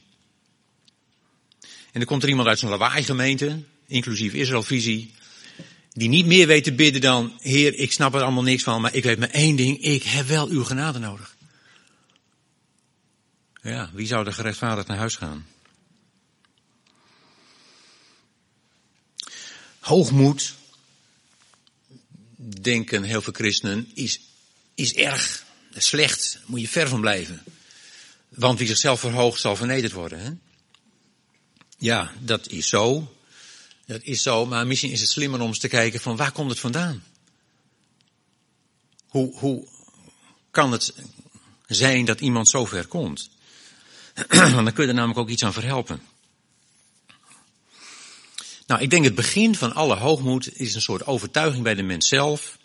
En 1.61 2.00
dan 2.00 2.05
komt 2.05 2.23
er 2.23 2.29
iemand 2.29 2.49
uit 2.49 2.59
zo'n 2.59 2.71
lawaai-gemeente, 2.71 3.62
inclusief 3.87 4.33
Israëlvisie, 4.33 5.14
die 5.93 6.09
niet 6.09 6.26
meer 6.26 6.47
weet 6.47 6.64
te 6.64 6.73
bidden 6.73 7.00
dan, 7.00 7.38
Heer, 7.41 7.75
ik 7.75 7.93
snap 7.93 8.14
er 8.14 8.23
allemaal 8.23 8.43
niks 8.43 8.62
van, 8.62 8.81
maar 8.81 8.95
ik 8.95 9.03
weet 9.03 9.19
maar 9.19 9.31
één 9.31 9.57
ding, 9.57 9.83
ik 9.83 10.03
heb 10.03 10.26
wel 10.26 10.49
uw 10.49 10.64
genade 10.64 10.99
nodig. 10.99 11.37
Ja, 13.62 13.91
wie 13.93 14.07
zou 14.07 14.26
er 14.26 14.33
gerechtvaardigd 14.33 14.88
naar 14.88 14.99
huis 14.99 15.17
gaan? 15.17 15.47
Hoogmoed 19.79 20.55
denken 22.61 23.03
heel 23.03 23.23
veel 23.23 23.33
christenen, 23.33 23.91
is, 23.95 24.21
is 24.75 24.95
erg, 24.95 25.45
slecht, 25.73 26.38
moet 26.47 26.61
je 26.61 26.69
ver 26.69 26.88
van 26.88 27.00
blijven. 27.00 27.43
Want 28.35 28.59
wie 28.59 28.69
zichzelf 28.69 29.00
verhoogt 29.00 29.41
zal 29.41 29.57
vernederd 29.57 29.93
worden. 29.93 30.19
Hè? 30.19 30.31
Ja, 31.79 32.12
dat 32.21 32.49
is 32.49 32.69
zo. 32.69 33.12
Dat 33.87 34.03
is 34.03 34.23
zo, 34.23 34.47
maar 34.47 34.67
misschien 34.67 34.91
is 34.91 35.00
het 35.00 35.11
slimmer 35.11 35.41
om 35.41 35.47
eens 35.47 35.59
te 35.59 35.69
kijken 35.69 36.00
van 36.00 36.17
waar 36.17 36.33
komt 36.33 36.50
het 36.50 36.61
vandaan? 36.61 37.05
Hoe, 39.09 39.38
hoe 39.38 39.69
kan 40.50 40.73
het 40.73 40.95
zijn 41.67 42.05
dat 42.05 42.21
iemand 42.21 42.49
zo 42.49 42.64
ver 42.64 42.87
komt? 42.87 43.31
Want 44.29 44.55
dan 44.55 44.73
kun 44.73 44.83
je 44.83 44.88
er 44.88 44.95
namelijk 44.95 45.19
ook 45.19 45.29
iets 45.29 45.45
aan 45.45 45.53
verhelpen. 45.53 46.03
Nou, 48.67 48.83
ik 48.83 48.91
denk 48.91 49.05
het 49.05 49.14
begin 49.14 49.55
van 49.55 49.75
alle 49.75 49.95
hoogmoed 49.95 50.59
is 50.59 50.75
een 50.75 50.83
soort 50.83 51.07
overtuiging 51.07 51.62
bij 51.62 51.75
de 51.75 51.83
mens 51.83 52.09
zelf. 52.09 52.59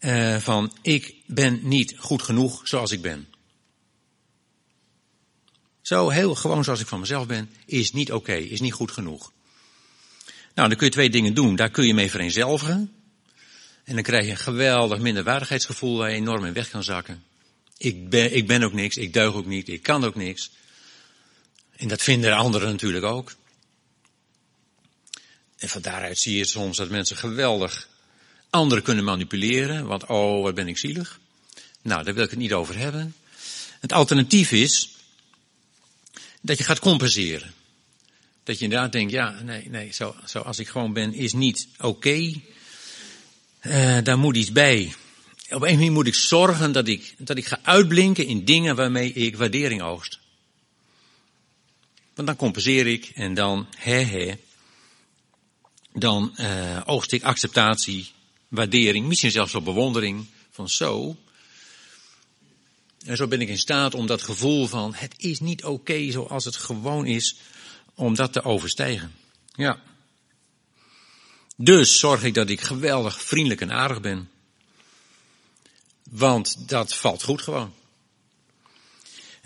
Uh, 0.00 0.36
van 0.36 0.76
ik 0.82 1.14
ben 1.26 1.60
niet 1.62 1.94
goed 1.98 2.22
genoeg 2.22 2.60
zoals 2.68 2.90
ik 2.90 3.02
ben. 3.02 3.33
Zo 5.84 6.08
heel 6.08 6.34
gewoon 6.34 6.64
zoals 6.64 6.80
ik 6.80 6.86
van 6.86 7.00
mezelf 7.00 7.26
ben, 7.26 7.50
is 7.66 7.92
niet 7.92 8.12
oké, 8.12 8.34
is 8.34 8.60
niet 8.60 8.72
goed 8.72 8.90
genoeg. 8.90 9.32
Nou, 10.54 10.68
dan 10.68 10.76
kun 10.76 10.86
je 10.86 10.92
twee 10.92 11.10
dingen 11.10 11.34
doen. 11.34 11.56
Daar 11.56 11.70
kun 11.70 11.86
je 11.86 11.94
mee 11.94 12.10
vereenzelvigen. 12.10 12.92
En 13.84 13.94
dan 13.94 14.02
krijg 14.02 14.24
je 14.24 14.30
een 14.30 14.36
geweldig 14.36 14.98
minderwaardigheidsgevoel 14.98 15.96
waar 15.96 16.10
je 16.10 16.16
enorm 16.16 16.44
in 16.44 16.52
weg 16.52 16.70
kan 16.70 16.82
zakken. 16.82 17.22
Ik 17.76 18.08
ben, 18.08 18.36
ik 18.36 18.46
ben 18.46 18.62
ook 18.62 18.72
niks, 18.72 18.96
ik 18.96 19.12
deug 19.12 19.34
ook 19.34 19.46
niet, 19.46 19.68
ik 19.68 19.82
kan 19.82 20.04
ook 20.04 20.14
niks. 20.14 20.50
En 21.76 21.88
dat 21.88 22.02
vinden 22.02 22.36
anderen 22.36 22.70
natuurlijk 22.70 23.04
ook. 23.04 23.34
En 25.56 25.68
van 25.68 25.82
daaruit 25.82 26.18
zie 26.18 26.36
je 26.36 26.44
soms 26.44 26.76
dat 26.76 26.88
mensen 26.88 27.16
geweldig 27.16 27.88
anderen 28.50 28.84
kunnen 28.84 29.04
manipuleren. 29.04 29.86
Want 29.86 30.06
oh, 30.06 30.42
wat 30.42 30.54
ben 30.54 30.68
ik 30.68 30.78
zielig. 30.78 31.20
Nou, 31.82 32.04
daar 32.04 32.14
wil 32.14 32.24
ik 32.24 32.30
het 32.30 32.38
niet 32.38 32.52
over 32.52 32.78
hebben. 32.78 33.14
Het 33.80 33.92
alternatief 33.92 34.52
is 34.52 34.93
dat 36.44 36.58
je 36.58 36.64
gaat 36.64 36.78
compenseren. 36.78 37.52
Dat 38.42 38.58
je 38.58 38.64
inderdaad 38.64 38.92
denkt, 38.92 39.12
ja, 39.12 39.40
nee, 39.42 39.68
nee, 39.68 39.92
zo, 39.92 40.14
zoals 40.24 40.58
ik 40.58 40.68
gewoon 40.68 40.92
ben 40.92 41.14
is 41.14 41.32
niet 41.32 41.68
oké. 41.80 42.32
Uh, 43.62 43.98
daar 44.02 44.18
moet 44.18 44.36
iets 44.36 44.52
bij. 44.52 44.94
Op 45.50 45.62
een 45.62 45.74
manier 45.74 45.92
moet 45.92 46.06
ik 46.06 46.14
zorgen 46.14 46.72
dat 46.72 46.88
ik, 46.88 47.14
dat 47.18 47.36
ik 47.36 47.46
ga 47.46 47.58
uitblinken 47.62 48.26
in 48.26 48.44
dingen 48.44 48.76
waarmee 48.76 49.12
ik 49.12 49.36
waardering 49.36 49.82
oogst. 49.82 50.18
Want 52.14 52.28
dan 52.28 52.36
compenseer 52.36 52.86
ik 52.86 53.10
en 53.14 53.34
dan, 53.34 53.66
hè, 53.76 54.00
hè, 54.00 54.34
dan 55.92 56.34
uh, 56.40 56.80
oogst 56.84 57.12
ik 57.12 57.22
acceptatie, 57.22 58.10
waardering, 58.48 59.06
misschien 59.06 59.30
zelfs 59.30 59.52
wel 59.52 59.62
bewondering 59.62 60.26
van 60.50 60.68
zo. 60.68 61.16
En 63.04 63.16
zo 63.16 63.26
ben 63.26 63.40
ik 63.40 63.48
in 63.48 63.58
staat 63.58 63.94
om 63.94 64.06
dat 64.06 64.22
gevoel 64.22 64.66
van 64.66 64.94
het 64.94 65.14
is 65.16 65.40
niet 65.40 65.64
oké 65.64 66.10
zoals 66.10 66.44
het 66.44 66.56
gewoon 66.56 67.06
is, 67.06 67.36
om 67.94 68.14
dat 68.14 68.32
te 68.32 68.42
overstijgen. 68.42 69.14
Ja. 69.54 69.80
Dus 71.56 71.98
zorg 71.98 72.22
ik 72.22 72.34
dat 72.34 72.48
ik 72.48 72.60
geweldig 72.60 73.22
vriendelijk 73.22 73.60
en 73.60 73.72
aardig 73.72 74.00
ben. 74.00 74.30
Want 76.10 76.68
dat 76.68 76.96
valt 76.96 77.22
goed 77.22 77.42
gewoon. 77.42 77.74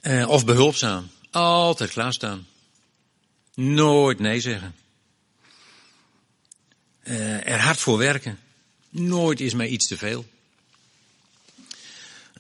Uh, 0.03 0.29
of 0.29 0.45
behulpzaam. 0.45 1.11
Altijd 1.31 1.91
klaarstaan. 1.91 2.47
Nooit 3.55 4.19
nee 4.19 4.41
zeggen. 4.41 4.75
Uh, 7.03 7.47
er 7.47 7.61
hard 7.61 7.79
voor 7.79 7.99
werken. 7.99 8.38
Nooit 8.88 9.41
is 9.41 9.55
mij 9.55 9.69
iets 9.69 9.87
te 9.87 9.97
veel. 9.97 10.27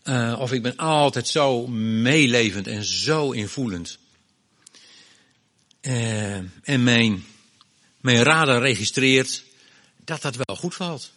Uh, 0.08 0.36
of 0.38 0.52
ik 0.52 0.62
ben 0.62 0.76
altijd 0.76 1.28
zo 1.28 1.66
meelevend 1.66 2.66
en 2.66 2.84
zo 2.84 3.30
invoelend. 3.30 3.98
Uh, 5.80 6.36
en 6.62 6.82
mijn, 6.82 7.24
mijn 8.00 8.22
radar 8.22 8.60
registreert 8.60 9.42
dat 10.04 10.22
dat 10.22 10.36
wel 10.36 10.56
goed 10.56 10.74
valt. 10.74 11.12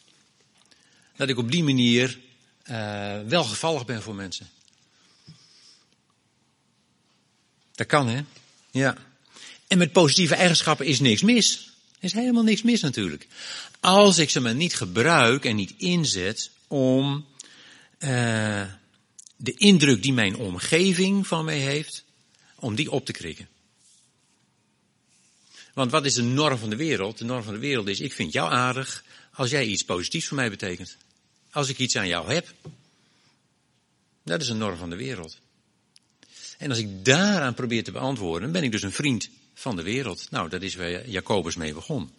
Dat 1.16 1.30
ik 1.30 1.38
op 1.38 1.52
die 1.52 1.64
manier 1.64 2.20
uh, 2.66 3.20
wel 3.28 3.44
gevallig 3.44 3.86
ben 3.86 4.02
voor 4.02 4.16
mensen. 4.16 4.50
Dat 7.76 7.88
kan, 7.88 8.08
hè? 8.08 8.22
Ja. 8.72 8.98
En 9.68 9.78
met 9.78 9.92
positieve 9.92 10.36
eigenschappen 10.36 10.86
is 10.86 11.00
niks 11.00 11.22
mis. 11.22 11.72
Er 12.00 12.04
is 12.04 12.14
helemaal 12.14 12.44
niks 12.44 12.62
mis 12.62 12.82
natuurlijk. 12.82 13.28
Als 13.80 14.18
ik 14.18 14.30
ze 14.30 14.40
maar 14.40 14.56
niet 14.56 14.76
gebruik 14.76 15.46
en 15.46 15.56
niet 15.56 15.74
inzet 15.78 16.50
om 16.68 17.26
de 19.42 19.54
indruk 19.54 20.04
die 20.04 20.14
mijn 20.14 20.36
omgeving 20.36 21.28
van 21.28 21.46
mij 21.46 21.60
heeft, 21.60 22.04
om 22.56 22.76
die 22.76 22.92
op 22.92 23.06
te 23.06 23.12
krikken. 23.12 23.48
Want 25.74 25.92
wat 25.92 26.06
is 26.06 26.14
de 26.14 26.22
norm 26.22 26.58
van 26.58 26.70
de 26.70 26.76
wereld? 26.76 27.18
De 27.18 27.24
norm 27.24 27.44
van 27.44 27.54
de 27.54 27.60
wereld 27.60 27.88
is, 27.88 28.00
ik 28.00 28.14
vind 28.14 28.34
jou 28.34 28.52
aardig 28.52 29.04
als 29.34 29.50
jij 29.50 29.66
iets 29.66 29.84
positiefs 29.84 30.28
voor 30.28 30.38
mij 30.38 30.50
betekent. 30.50 30.98
Als 31.52 31.70
ik 31.70 31.78
iets 31.78 31.96
aan 31.96 32.08
jou 32.08 32.34
heb. 32.34 32.54
Dat 34.24 34.42
is 34.42 34.50
een 34.50 34.58
norm 34.58 34.78
van 34.78 34.90
de 34.90 34.96
wereld. 34.96 35.38
En 36.58 36.70
als 36.70 36.80
ik 36.80 37.06
daaraan 37.06 37.54
probeer 37.54 37.84
te 37.84 37.92
beantwoorden, 37.92 38.52
ben 38.52 38.64
ik 38.64 38.72
dus 38.72 38.82
een 38.82 38.92
vriend 38.92 39.30
van 39.54 39.76
de 39.76 39.82
wereld. 39.82 40.28
Nou, 40.32 40.50
dat 40.50 40.62
is 40.62 40.76
waar 40.76 41.10
Jacobus 41.10 41.56
mee 41.56 41.74
begon. 41.74 42.12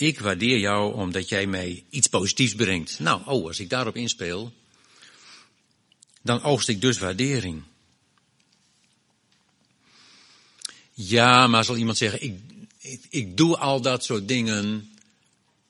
Ik 0.00 0.20
waardeer 0.20 0.58
jou 0.58 0.94
omdat 0.94 1.28
jij 1.28 1.46
mij 1.46 1.84
iets 1.90 2.06
positiefs 2.06 2.54
brengt. 2.54 2.98
Nou, 2.98 3.22
oh, 3.26 3.46
als 3.46 3.60
ik 3.60 3.70
daarop 3.70 3.96
inspeel, 3.96 4.52
dan 6.22 6.42
oogst 6.42 6.68
ik 6.68 6.80
dus 6.80 6.98
waardering. 6.98 7.62
Ja, 10.92 11.46
maar 11.46 11.64
zal 11.64 11.76
iemand 11.76 11.98
zeggen, 11.98 12.22
ik, 12.22 12.40
ik, 13.10 13.36
doe 13.36 13.56
al 13.56 13.80
dat 13.80 14.04
soort 14.04 14.28
dingen 14.28 14.92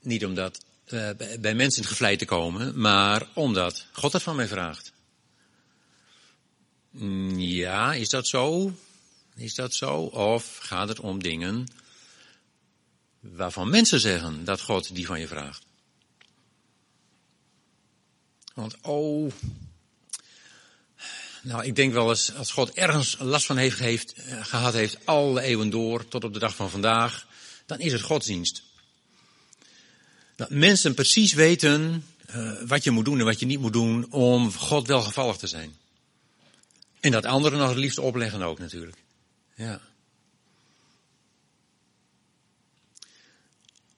niet 0.00 0.25
omdat 0.25 0.64
uh, 0.87 1.10
bij 1.40 1.54
mensen 1.54 1.84
gevleid 1.84 2.18
te 2.18 2.25
komen, 2.25 2.80
maar 2.80 3.28
omdat 3.34 3.87
God 3.92 4.12
het 4.12 4.22
van 4.22 4.37
mij 4.37 4.49
vraagt. 4.49 4.92
Mm, 6.90 7.38
ja, 7.38 7.94
is 7.94 8.08
dat 8.08 8.26
zo? 8.26 8.72
Is 9.37 9.54
dat 9.54 9.75
zo? 9.75 9.96
Of 10.02 10.58
gaat 10.58 10.88
het 10.88 11.00
om 11.00 11.22
dingen 11.22 11.66
waarvan 13.20 13.70
mensen 13.70 14.00
zeggen 14.00 14.44
dat 14.44 14.60
God 14.60 14.94
die 14.94 15.06
van 15.06 15.20
je 15.20 15.26
vraagt? 15.26 15.62
Want 18.54 18.76
oh, 18.80 19.32
nou 21.42 21.64
ik 21.64 21.76
denk 21.76 21.92
wel 21.92 22.08
eens 22.08 22.34
als 22.34 22.52
God 22.52 22.70
ergens 22.70 23.16
last 23.18 23.46
van 23.46 23.56
heeft, 23.56 23.78
heeft 23.78 24.18
uh, 24.18 24.44
gehad 24.44 24.72
heeft, 24.72 25.06
alle 25.06 25.40
eeuwen 25.40 25.70
door 25.70 26.08
tot 26.08 26.24
op 26.24 26.32
de 26.32 26.38
dag 26.38 26.54
van 26.54 26.70
vandaag, 26.70 27.26
dan 27.66 27.78
is 27.78 27.92
het 27.92 28.02
godsdienst. 28.02 28.62
Dat 30.36 30.50
mensen 30.50 30.94
precies 30.94 31.32
weten 31.32 32.04
uh, 32.34 32.62
wat 32.66 32.84
je 32.84 32.90
moet 32.90 33.04
doen 33.04 33.18
en 33.18 33.24
wat 33.24 33.40
je 33.40 33.46
niet 33.46 33.60
moet 33.60 33.72
doen 33.72 34.12
om 34.12 34.52
God 34.52 34.86
welgevallig 34.86 35.36
te 35.36 35.46
zijn. 35.46 35.76
En 37.00 37.10
dat 37.10 37.24
anderen 37.24 37.58
nog 37.58 37.68
het 37.68 37.78
liefst 37.78 37.98
opleggen 37.98 38.42
ook 38.42 38.58
natuurlijk. 38.58 38.96
Ja. 39.54 39.80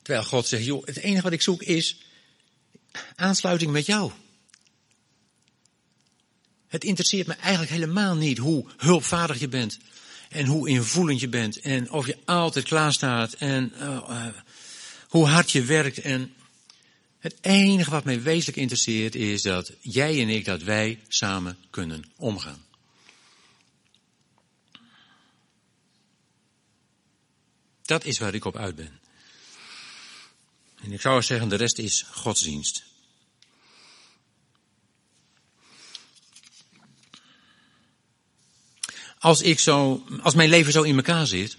Terwijl 0.03 0.27
God 0.27 0.47
zegt, 0.47 0.65
joh, 0.65 0.87
het 0.87 0.97
enige 0.97 1.23
wat 1.23 1.33
ik 1.33 1.43
zoek 1.43 1.63
is 1.63 1.97
aansluiting 3.15 3.71
met 3.71 3.87
jou. 3.87 4.13
Het 6.67 6.85
interesseert 6.85 7.27
me 7.27 7.35
eigenlijk 7.35 7.73
helemaal 7.73 8.17
niet 8.17 8.39
hoe 8.39 8.65
hulpvaardig 8.77 9.39
je 9.39 9.49
bent. 9.49 9.79
En 10.29 10.47
hoe 10.47 10.69
invoelend 10.69 11.21
je 11.21 11.29
bent. 11.29 11.61
En 11.61 11.91
of 11.91 12.07
je 12.07 12.19
altijd 12.25 12.65
klaar 12.65 12.93
staat. 12.93 13.33
En 13.33 13.73
uh, 13.75 13.83
uh, 13.83 14.27
hoe 15.09 15.27
hard 15.27 15.51
je 15.51 15.63
werkt. 15.65 15.99
En 15.99 16.35
het 17.19 17.37
enige 17.41 17.91
wat 17.91 18.05
mij 18.05 18.23
wezenlijk 18.23 18.57
interesseert 18.57 19.15
is 19.15 19.43
dat 19.43 19.73
jij 19.81 20.21
en 20.21 20.29
ik, 20.29 20.45
dat 20.45 20.63
wij 20.63 21.01
samen 21.09 21.59
kunnen 21.71 22.05
omgaan. 22.17 22.65
Dat 27.83 28.05
is 28.05 28.19
waar 28.19 28.35
ik 28.35 28.45
op 28.45 28.57
uit 28.57 28.75
ben. 28.75 29.01
En 30.83 30.93
ik 30.93 31.01
zou 31.01 31.23
zeggen, 31.23 31.49
de 31.49 31.57
rest 31.57 31.79
is 31.79 32.05
godsdienst. 32.11 32.83
Als 39.19 39.41
ik 39.41 39.59
zo, 39.59 40.05
als 40.23 40.35
mijn 40.35 40.49
leven 40.49 40.73
zo 40.73 40.83
in 40.83 40.97
elkaar 40.97 41.27
zit, 41.27 41.57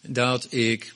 dat 0.00 0.52
ik 0.52 0.94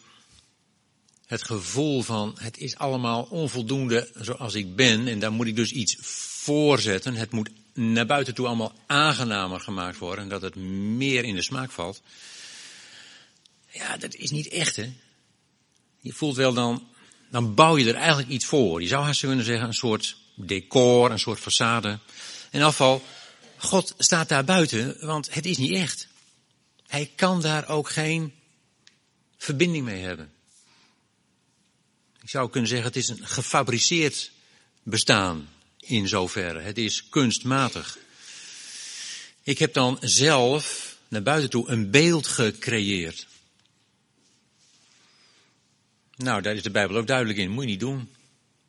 het 1.27 1.43
gevoel 1.43 2.03
van 2.03 2.37
het 2.39 2.59
is 2.59 2.77
allemaal 2.77 3.23
onvoldoende 3.23 4.11
zoals 4.15 4.55
ik 4.55 4.77
ben 4.77 5.09
en 5.09 5.19
daar 5.19 5.33
moet 5.33 5.47
ik 5.47 5.57
dus 5.57 5.73
iets 5.73 5.97
voorzetten. 6.01 7.15
Het 7.15 7.31
moet 7.31 7.51
naar 7.73 8.07
buiten 8.07 8.35
toe 8.35 8.47
allemaal 8.47 8.75
aangenamer 8.87 9.61
gemaakt 9.61 9.99
worden 9.99 10.25
en 10.25 10.31
dat 10.31 10.43
het 10.43 10.55
meer 10.55 11.25
in 11.25 11.35
de 11.35 11.43
smaak 11.43 11.71
valt. 11.71 12.03
Ja, 13.71 13.97
dat 13.97 14.15
is 14.15 14.31
niet 14.31 14.49
echt 14.49 14.77
hè. 14.77 14.93
Je 16.01 16.13
voelt 16.13 16.37
wel 16.37 16.53
dan 16.53 16.89
dan 17.37 17.55
bouw 17.55 17.77
je 17.77 17.89
er 17.89 17.95
eigenlijk 17.95 18.29
iets 18.29 18.45
voor. 18.45 18.83
Je 18.83 18.89
zou 18.89 19.05
haast 19.05 19.21
kunnen 19.21 19.45
zeggen 19.45 19.67
een 19.67 19.75
soort 19.75 20.17
decor, 20.35 21.11
een 21.11 21.19
soort 21.19 21.41
façade. 21.41 21.99
In 22.51 22.63
afval, 22.63 23.03
God 23.57 23.95
staat 23.99 24.29
daar 24.29 24.45
buiten, 24.45 24.97
want 25.01 25.35
het 25.35 25.47
is 25.47 25.57
niet 25.57 25.73
echt. 25.73 26.09
Hij 26.87 27.11
kan 27.17 27.41
daar 27.41 27.69
ook 27.69 27.91
geen 27.91 28.33
verbinding 29.37 29.85
mee 29.85 30.03
hebben. 30.03 30.33
Ik 32.23 32.29
zou 32.31 32.51
kunnen 32.51 32.69
zeggen, 32.69 32.87
het 32.87 32.97
is 32.97 33.09
een 33.09 33.27
gefabriceerd 33.27 34.31
bestaan 34.83 35.49
in 35.79 36.09
zoverre. 36.09 36.61
Het 36.61 36.79
is 36.79 37.09
kunstmatig. 37.09 37.99
Ik 39.43 39.59
heb 39.59 39.73
dan 39.73 39.99
zelf 40.01 40.97
naar 41.09 41.23
buiten 41.23 41.51
toe 41.51 41.69
een 41.69 41.91
beeld 41.91 42.27
gecreëerd. 42.27 43.27
Nou, 46.17 46.43
daar 46.43 46.55
is 46.55 46.63
de 46.63 46.71
Bijbel 46.71 46.97
ook 46.97 47.07
duidelijk 47.07 47.39
in. 47.39 47.51
Moet 47.51 47.65
je 47.65 47.71
niet 47.71 47.81
doen. 47.81 48.15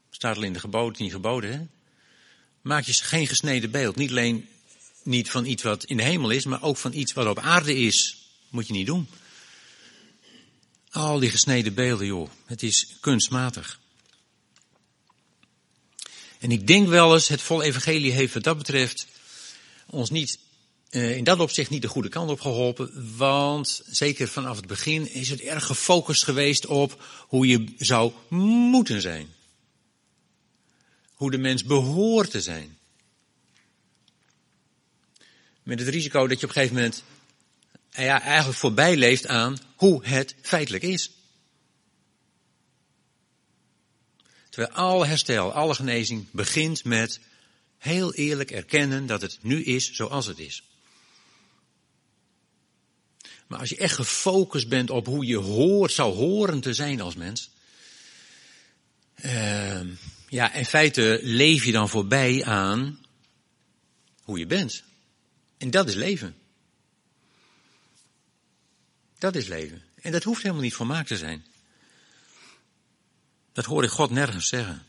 Staat 0.09 0.35
al 0.35 0.43
in 0.43 0.53
de 0.53 0.59
geboden, 0.59 1.03
niet 1.03 1.11
geboden, 1.11 1.51
hè? 1.51 1.65
Maak 2.61 2.83
je 2.83 2.93
geen 2.93 3.27
gesneden 3.27 3.71
beeld. 3.71 3.95
Niet 3.95 4.09
alleen 4.09 4.47
niet 5.03 5.31
van 5.31 5.45
iets 5.45 5.63
wat 5.63 5.83
in 5.83 5.97
de 5.97 6.03
hemel 6.03 6.29
is, 6.29 6.45
maar 6.45 6.63
ook 6.63 6.77
van 6.77 6.93
iets 6.93 7.13
wat 7.13 7.27
op 7.27 7.39
aarde 7.39 7.75
is. 7.75 8.17
Moet 8.49 8.67
je 8.67 8.73
niet 8.73 8.85
doen. 8.85 9.07
Al 10.91 11.19
die 11.19 11.29
gesneden 11.29 11.73
beelden, 11.73 12.07
joh. 12.07 12.29
Het 12.45 12.63
is 12.63 12.87
kunstmatig. 12.99 13.79
En 16.39 16.51
ik 16.51 16.67
denk 16.67 16.87
wel 16.87 17.13
eens, 17.13 17.27
het 17.27 17.41
vol 17.41 17.63
evangelie 17.63 18.11
heeft 18.11 18.33
wat 18.33 18.43
dat 18.43 18.57
betreft 18.57 19.07
ons 19.85 20.09
niet, 20.09 20.39
in 20.89 21.23
dat 21.23 21.39
opzicht 21.39 21.69
niet 21.69 21.81
de 21.81 21.87
goede 21.87 22.09
kant 22.09 22.29
op 22.29 22.39
geholpen. 22.39 23.17
Want 23.17 23.81
zeker 23.85 24.27
vanaf 24.27 24.55
het 24.55 24.67
begin 24.67 25.13
is 25.13 25.29
het 25.29 25.41
erg 25.41 25.65
gefocust 25.65 26.23
geweest 26.23 26.65
op 26.65 27.03
hoe 27.27 27.47
je 27.47 27.73
zou 27.77 28.11
moeten 28.29 29.01
zijn. 29.01 29.27
Hoe 31.13 31.31
de 31.31 31.37
mens 31.37 31.63
behoort 31.63 32.31
te 32.31 32.41
zijn. 32.41 32.77
Met 35.63 35.79
het 35.79 35.87
risico 35.87 36.27
dat 36.27 36.39
je 36.39 36.47
op 36.47 36.55
een 36.55 36.61
gegeven 36.61 36.75
moment 36.75 37.03
ja, 37.91 38.21
eigenlijk 38.21 38.59
voorbij 38.59 38.95
leeft 38.95 39.27
aan 39.27 39.57
hoe 39.75 40.05
het 40.05 40.35
feitelijk 40.41 40.83
is. 40.83 41.11
Terwijl 44.49 44.73
alle 44.73 45.05
herstel, 45.05 45.51
alle 45.51 45.75
genezing 45.75 46.25
begint 46.31 46.83
met 46.83 47.19
heel 47.77 48.13
eerlijk 48.13 48.51
erkennen 48.51 49.05
dat 49.05 49.21
het 49.21 49.37
nu 49.41 49.63
is 49.63 49.91
zoals 49.91 50.25
het 50.25 50.39
is. 50.39 50.63
Maar 53.47 53.59
als 53.59 53.69
je 53.69 53.77
echt 53.77 53.95
gefocust 53.95 54.67
bent 54.67 54.89
op 54.89 55.05
hoe 55.05 55.25
je 55.25 55.37
hoort, 55.37 55.91
zou 55.91 56.13
horen 56.13 56.61
te 56.61 56.73
zijn 56.73 57.01
als 57.01 57.15
mens. 57.15 57.49
Uh, 59.25 59.81
ja, 60.29 60.53
in 60.53 60.65
feite 60.65 61.19
leef 61.23 61.65
je 61.65 61.71
dan 61.71 61.89
voorbij 61.89 62.45
aan 62.45 62.99
hoe 64.21 64.39
je 64.39 64.45
bent. 64.45 64.83
En 65.57 65.71
dat 65.71 65.87
is 65.87 65.95
leven. 65.95 66.35
Dat 69.17 69.35
is 69.35 69.47
leven. 69.47 69.83
En 70.01 70.11
dat 70.11 70.23
hoeft 70.23 70.41
helemaal 70.41 70.63
niet 70.63 70.73
volmaakt 70.73 71.07
te 71.07 71.17
zijn. 71.17 71.45
Dat 73.53 73.65
hoor 73.65 73.83
ik 73.83 73.89
God 73.89 74.09
nergens 74.09 74.47
zeggen. 74.47 74.86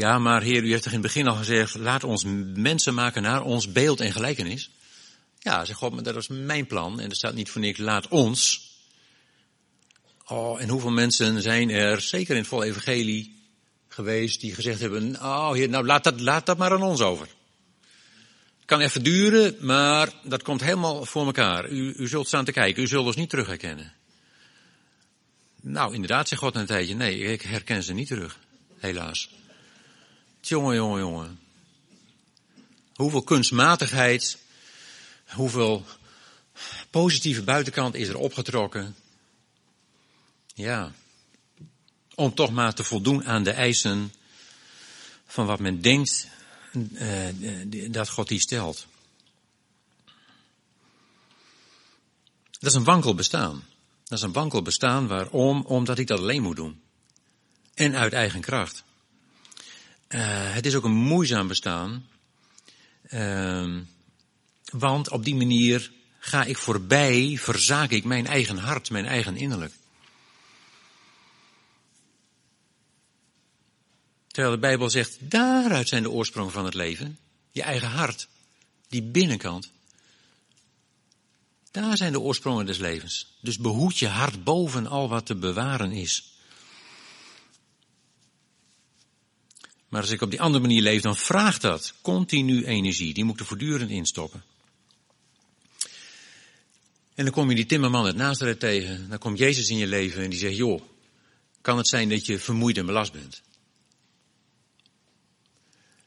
Ja, 0.00 0.18
maar 0.18 0.42
Heer, 0.42 0.62
u 0.62 0.70
heeft 0.70 0.82
toch 0.82 0.92
in 0.92 0.98
het 0.98 1.06
begin 1.06 1.28
al 1.28 1.36
gezegd, 1.36 1.74
laat 1.74 2.04
ons 2.04 2.24
mensen 2.54 2.94
maken 2.94 3.22
naar 3.22 3.42
ons 3.42 3.72
beeld 3.72 4.00
en 4.00 4.12
gelijkenis. 4.12 4.70
Ja, 5.38 5.64
zegt 5.64 5.78
God, 5.78 5.92
maar 5.92 6.02
dat 6.02 6.16
is 6.16 6.28
mijn 6.28 6.66
plan. 6.66 7.00
En 7.00 7.10
er 7.10 7.16
staat 7.16 7.34
niet 7.34 7.50
voor 7.50 7.60
niks, 7.60 7.78
laat 7.78 8.08
ons. 8.08 8.70
Oh, 10.26 10.60
en 10.60 10.68
hoeveel 10.68 10.90
mensen 10.90 11.42
zijn 11.42 11.70
er, 11.70 12.00
zeker 12.00 12.34
in 12.34 12.40
het 12.40 12.48
volle 12.48 12.64
evangelie, 12.64 13.36
geweest 13.88 14.40
die 14.40 14.54
gezegd 14.54 14.80
hebben, 14.80 15.16
oh 15.16 15.52
Heer, 15.52 15.68
nou 15.68 15.86
laat 15.86 16.04
dat, 16.04 16.20
laat 16.20 16.46
dat 16.46 16.58
maar 16.58 16.72
aan 16.72 16.82
ons 16.82 17.00
over. 17.00 17.26
Het 18.56 18.66
kan 18.66 18.80
even 18.80 19.02
duren, 19.02 19.56
maar 19.60 20.12
dat 20.22 20.42
komt 20.42 20.60
helemaal 20.60 21.04
voor 21.04 21.26
elkaar. 21.26 21.70
U, 21.70 21.94
u 21.96 22.08
zult 22.08 22.26
staan 22.26 22.44
te 22.44 22.52
kijken, 22.52 22.82
u 22.82 22.86
zult 22.86 23.06
ons 23.06 23.16
niet 23.16 23.30
terug 23.30 23.46
herkennen. 23.46 23.92
Nou, 25.60 25.94
inderdaad, 25.94 26.28
zegt 26.28 26.40
God 26.40 26.54
een 26.54 26.66
tijdje, 26.66 26.94
nee, 26.94 27.18
ik 27.18 27.42
herken 27.42 27.82
ze 27.82 27.92
niet 27.92 28.08
terug. 28.08 28.38
Helaas. 28.78 29.38
Jongen, 30.40 30.74
jongen, 30.74 31.00
jongen. 31.00 31.40
Hoeveel 32.94 33.22
kunstmatigheid, 33.22 34.38
hoeveel 35.26 35.84
positieve 36.90 37.42
buitenkant 37.42 37.94
is 37.94 38.08
er 38.08 38.16
opgetrokken. 38.16 38.96
Ja. 40.54 40.92
Om 42.14 42.34
toch 42.34 42.50
maar 42.50 42.74
te 42.74 42.84
voldoen 42.84 43.24
aan 43.24 43.42
de 43.42 43.50
eisen 43.50 44.12
van 45.26 45.46
wat 45.46 45.58
men 45.58 45.80
denkt 45.80 46.28
uh, 46.72 47.90
dat 47.90 48.08
God 48.08 48.28
die 48.28 48.40
stelt. 48.40 48.86
Dat 52.50 52.70
is 52.70 52.74
een 52.74 52.84
wankel 52.84 53.14
bestaan. 53.14 53.64
Dat 54.04 54.18
is 54.18 54.24
een 54.24 54.32
wankel 54.32 54.62
bestaan. 54.62 55.06
Waarom? 55.06 55.64
Omdat 55.64 55.98
ik 55.98 56.06
dat 56.06 56.18
alleen 56.18 56.42
moet 56.42 56.56
doen. 56.56 56.82
En 57.74 57.96
uit 57.96 58.12
eigen 58.12 58.40
kracht. 58.40 58.84
Uh, 60.14 60.54
het 60.54 60.66
is 60.66 60.74
ook 60.74 60.84
een 60.84 60.94
moeizaam 60.94 61.48
bestaan. 61.48 62.06
Uh, 63.10 63.76
want 64.72 65.10
op 65.10 65.24
die 65.24 65.34
manier 65.34 65.92
ga 66.18 66.44
ik 66.44 66.56
voorbij, 66.56 67.38
verzaak 67.40 67.90
ik 67.90 68.04
mijn 68.04 68.26
eigen 68.26 68.56
hart, 68.56 68.90
mijn 68.90 69.06
eigen 69.06 69.36
innerlijk. 69.36 69.72
Terwijl 74.26 74.54
de 74.54 74.60
Bijbel 74.60 74.90
zegt, 74.90 75.16
daaruit 75.20 75.88
zijn 75.88 76.02
de 76.02 76.10
oorsprongen 76.10 76.52
van 76.52 76.64
het 76.64 76.74
leven. 76.74 77.18
Je 77.50 77.62
eigen 77.62 77.88
hart, 77.88 78.28
die 78.88 79.02
binnenkant. 79.02 79.70
Daar 81.70 81.96
zijn 81.96 82.12
de 82.12 82.20
oorsprongen 82.20 82.66
des 82.66 82.78
levens. 82.78 83.36
Dus 83.40 83.58
behoed 83.58 83.98
je 83.98 84.08
hart 84.08 84.44
boven 84.44 84.86
al 84.86 85.08
wat 85.08 85.26
te 85.26 85.34
bewaren 85.34 85.92
is. 85.92 86.29
Maar 89.90 90.00
als 90.00 90.10
ik 90.10 90.20
op 90.20 90.30
die 90.30 90.40
andere 90.40 90.62
manier 90.62 90.82
leef, 90.82 91.02
dan 91.02 91.16
vraagt 91.16 91.60
dat 91.60 91.94
continu 92.02 92.64
energie. 92.64 93.14
Die 93.14 93.24
moet 93.24 93.34
ik 93.34 93.40
er 93.40 93.46
voortdurend 93.46 93.90
instoppen. 93.90 94.44
En 97.14 97.24
dan 97.24 97.34
kom 97.34 97.48
je 97.48 97.56
die 97.56 97.66
timmerman 97.66 98.04
uit 98.04 98.16
Nazareth 98.16 98.60
tegen. 98.60 99.08
Dan 99.08 99.18
komt 99.18 99.38
Jezus 99.38 99.68
in 99.68 99.76
je 99.76 99.86
leven 99.86 100.22
en 100.22 100.30
die 100.30 100.38
zegt, 100.38 100.56
joh, 100.56 100.82
kan 101.60 101.76
het 101.76 101.88
zijn 101.88 102.08
dat 102.08 102.26
je 102.26 102.38
vermoeid 102.38 102.78
en 102.78 102.86
belast 102.86 103.12
bent? 103.12 103.42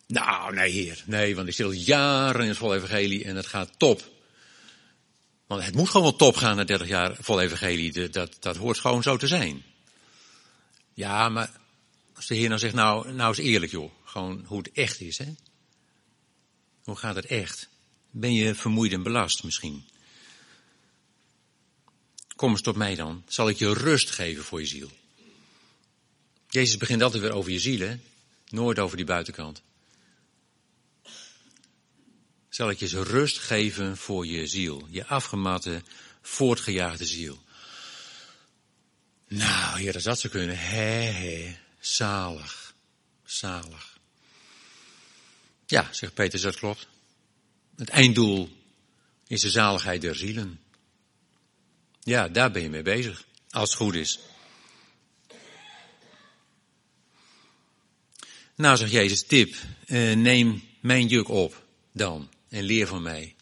Nou, 0.08 0.54
nee 0.54 0.72
heer, 0.72 1.04
nee, 1.06 1.36
want 1.36 1.48
ik 1.48 1.54
zit 1.54 1.65
al 1.65 1.72
jaren 1.72 2.41
in 2.41 2.48
het 2.48 2.58
vol 2.58 2.76
evangelie 2.76 3.24
en 3.24 3.36
het 3.36 3.48
gaat 3.48 3.72
top. 3.78 4.12
Want 5.48 5.63
het 5.63 5.76
moet 5.76 5.89
gewoon 5.89 6.08
wel 6.08 6.15
top 6.15 6.36
gaan 6.36 6.56
na 6.56 6.63
30 6.63 6.88
jaar 6.88 7.15
vol 7.19 7.41
evangelie. 7.41 8.10
Dat, 8.10 8.38
dat 8.39 8.58
hoort 8.58 8.80
gewoon 8.80 9.04
zo 9.04 9.17
te 9.17 9.28
zijn. 9.28 9.63
Ja, 10.93 11.30
maar 11.30 11.62
als 12.23 12.31
de 12.31 12.38
Heer 12.38 12.47
nou 12.47 12.59
zegt, 12.59 12.73
nou, 12.73 13.13
nou 13.13 13.31
is 13.31 13.38
eerlijk 13.38 13.71
joh. 13.71 13.91
Gewoon 14.03 14.45
hoe 14.47 14.57
het 14.57 14.71
echt 14.71 15.01
is, 15.01 15.17
hè. 15.17 15.33
Hoe 16.83 16.95
gaat 16.95 17.15
het 17.15 17.25
echt? 17.25 17.69
Ben 18.12 18.33
je 18.33 18.55
vermoeid 18.55 18.91
en 18.91 19.03
belast 19.03 19.43
misschien? 19.43 19.86
Kom 22.36 22.51
eens 22.51 22.62
tot 22.62 22.75
mij 22.75 22.95
dan. 22.95 23.23
Zal 23.27 23.49
ik 23.49 23.57
je 23.57 23.73
rust 23.73 24.12
geven 24.12 24.43
voor 24.43 24.59
je 24.59 24.65
ziel? 24.65 24.91
Jezus 26.49 26.77
begint 26.77 27.01
altijd 27.01 27.21
weer 27.21 27.31
over 27.31 27.51
je 27.51 27.59
ziel, 27.59 27.79
hè. 27.79 27.99
Nooit 28.47 28.79
over 28.79 28.97
die 28.97 29.05
buitenkant. 29.05 29.62
Zal 32.49 32.69
ik 32.69 32.79
je 32.79 33.03
rust 33.03 33.39
geven 33.39 33.97
voor 33.97 34.25
je 34.25 34.47
ziel. 34.47 34.88
Je 34.89 35.05
afgematte, 35.05 35.81
voortgejaagde 36.21 37.05
ziel. 37.05 37.43
Nou, 39.27 39.79
heer, 39.79 39.93
dat 39.93 40.19
zou 40.19 40.33
kunnen. 40.33 40.57
Hé, 40.57 41.12
hé. 41.12 41.62
Zalig. 41.84 42.74
Zalig. 43.26 43.98
Ja, 45.65 45.88
zegt 45.91 46.13
Peter, 46.13 46.41
dat 46.41 46.56
klopt. 46.56 46.88
Het 47.76 47.89
einddoel 47.89 48.50
is 49.28 49.41
de 49.41 49.50
zaligheid 49.50 50.02
der 50.02 50.15
zielen. 50.15 50.60
Ja, 52.00 52.30
daar 52.30 52.52
ben 52.52 52.62
je 52.62 52.69
mee 52.69 52.82
bezig. 52.82 53.26
Als 53.50 53.69
het 53.69 53.80
goed 53.80 53.96
is. 53.96 54.19
Nou, 58.56 58.78
zegt 58.78 58.91
Jezus, 58.91 59.24
tip, 59.24 59.56
eh, 59.86 60.13
neem 60.15 60.63
mijn 60.80 61.08
juk 61.08 61.28
op 61.28 61.65
dan 61.91 62.30
en 62.50 62.63
leer 62.63 62.88
van 62.88 63.02
mij. 63.02 63.36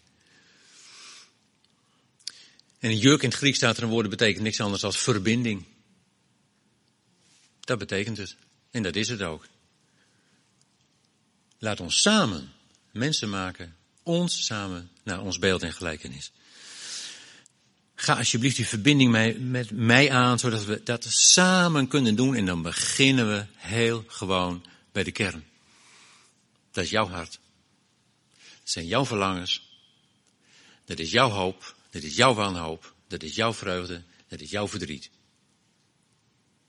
En 2.79 2.89
een 2.89 2.97
juk 2.97 3.21
in 3.21 3.29
het 3.29 3.37
Grieks 3.37 3.57
staat 3.57 3.77
er 3.77 3.83
een 3.83 3.89
woord, 3.89 4.09
betekent 4.09 4.43
niks 4.43 4.59
anders 4.59 4.81
dan 4.81 4.93
verbinding. 4.93 5.65
Dat 7.71 7.79
betekent 7.79 8.17
het. 8.17 8.35
En 8.71 8.83
dat 8.83 8.95
is 8.95 9.09
het 9.09 9.21
ook. 9.21 9.47
Laat 11.59 11.79
ons 11.79 12.01
samen 12.01 12.51
mensen 12.91 13.29
maken, 13.29 13.75
ons 14.03 14.45
samen 14.45 14.91
naar 15.03 15.21
ons 15.21 15.39
beeld 15.39 15.63
en 15.63 15.73
gelijkenis. 15.73 16.31
Ga 17.95 18.17
alsjeblieft 18.17 18.55
die 18.55 18.67
verbinding 18.67 19.11
mee, 19.11 19.39
met 19.39 19.71
mij 19.71 20.11
aan, 20.11 20.39
zodat 20.39 20.65
we 20.65 20.81
dat 20.83 21.03
samen 21.03 21.87
kunnen 21.87 22.15
doen. 22.15 22.35
En 22.35 22.45
dan 22.45 22.61
beginnen 22.61 23.27
we 23.27 23.45
heel 23.55 24.03
gewoon 24.07 24.65
bij 24.91 25.03
de 25.03 25.11
kern. 25.11 25.45
Dat 26.71 26.83
is 26.83 26.89
jouw 26.89 27.07
hart. 27.07 27.39
Dat 28.33 28.69
zijn 28.69 28.85
jouw 28.85 29.05
verlangens. 29.05 29.79
Dat 30.85 30.99
is 30.99 31.11
jouw 31.11 31.29
hoop. 31.29 31.75
Dat 31.89 32.03
is 32.03 32.15
jouw 32.15 32.33
wanhoop. 32.33 32.93
Dat 33.07 33.23
is 33.23 33.35
jouw 33.35 33.53
vreugde. 33.53 34.03
Dat 34.27 34.39
is 34.39 34.49
jouw 34.49 34.67
verdriet. 34.67 35.09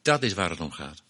Dat 0.02 0.22
is 0.22 0.32
waar 0.32 0.50
het 0.50 0.60
om 0.60 0.72
gaat. 0.72 1.02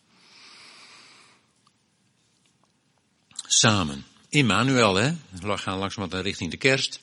Samen. 3.46 4.04
Immanuel, 4.28 4.94
hè? 4.94 5.12
We 5.30 5.58
gaan 5.58 5.78
langzamerhand 5.78 6.24
richting 6.24 6.50
de 6.50 6.56
kerst. 6.56 7.00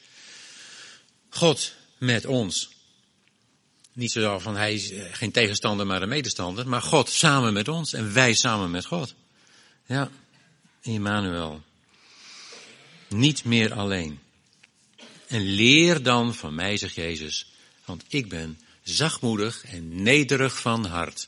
God 1.29 1.73
met 1.97 2.25
ons. 2.25 2.69
Niet 3.93 4.11
zo 4.11 4.39
van 4.39 4.55
hij 4.55 4.73
is 4.73 4.91
geen 5.11 5.31
tegenstander, 5.31 5.85
maar 5.85 6.01
een 6.01 6.09
medestander. 6.09 6.67
Maar 6.67 6.81
God 6.81 7.09
samen 7.09 7.53
met 7.53 7.67
ons 7.67 7.93
en 7.93 8.13
wij 8.13 8.33
samen 8.33 8.71
met 8.71 8.85
God. 8.85 9.13
Ja, 9.85 10.09
Immanuel. 10.81 11.61
Niet 13.07 13.43
meer 13.43 13.73
alleen. 13.73 14.19
En 15.27 15.41
leer 15.41 16.03
dan 16.03 16.35
van 16.35 16.55
mij, 16.55 16.77
zegt 16.77 16.95
Jezus, 16.95 17.51
want 17.85 18.03
ik 18.07 18.29
ben 18.29 18.59
zachtmoedig 18.83 19.63
en 19.65 20.03
nederig 20.03 20.59
van 20.59 20.85
hart. 20.85 21.27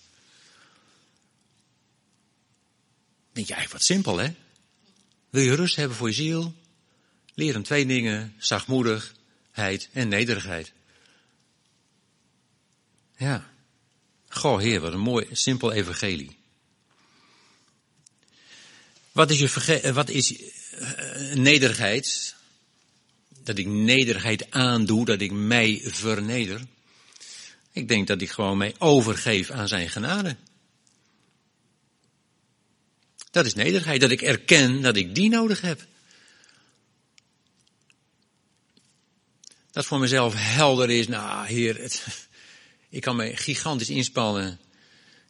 Denk 3.32 3.48
je 3.48 3.54
eigenlijk 3.54 3.72
wat 3.72 3.84
simpel, 3.84 4.17
hè? 4.17 4.34
Wil 5.30 5.44
je 5.44 5.56
rust 5.56 5.76
hebben 5.76 5.98
voor 5.98 6.08
je 6.08 6.13
ziel? 6.13 6.54
Leer 7.34 7.54
hem 7.54 7.63
twee 7.63 7.86
dingen, 7.86 8.36
zachtmoedigheid 8.38 9.89
en 9.91 10.08
nederigheid. 10.08 10.72
Ja. 13.17 13.50
Goh, 14.28 14.60
heer, 14.60 14.80
wat 14.80 14.94
een 14.94 15.00
mooi, 15.00 15.28
simpel 15.32 15.72
evangelie. 15.72 16.38
Wat 19.12 19.30
is, 19.30 19.39
je 19.39 19.94
wat 19.94 20.10
is 20.10 20.32
uh, 20.32 21.34
nederigheid? 21.34 22.36
Dat 23.44 23.58
ik 23.58 23.67
nederigheid 23.67 24.52
aandoe, 24.52 25.06
dat 25.06 25.22
ik 25.22 25.32
mij 25.32 25.82
verneder. 25.84 26.62
Ik 27.72 27.88
denk 27.88 28.08
dat 28.08 28.22
ik 28.22 28.32
gewoon 28.32 28.58
mij 28.58 28.76
overgeef 28.78 29.50
aan 29.50 29.67
zijn 29.67 29.89
genade. 29.89 30.36
Dat 33.32 33.46
is 33.46 33.54
nederigheid, 33.54 34.02
dat 34.02 34.12
ik 34.12 34.22
erken 34.22 34.82
dat 34.82 34.96
ik 34.96 35.15
die 35.15 35.30
nodig 35.30 35.62
heb. 35.62 35.86
Dat 39.72 39.86
voor 39.86 40.00
mezelf 40.00 40.34
helder 40.38 40.89
is, 40.89 41.08
nou 41.08 41.48
heer, 41.48 41.91
ik 42.89 43.02
kan 43.02 43.15
me 43.15 43.38
gigantisch 43.38 43.89
inspannen. 43.89 44.60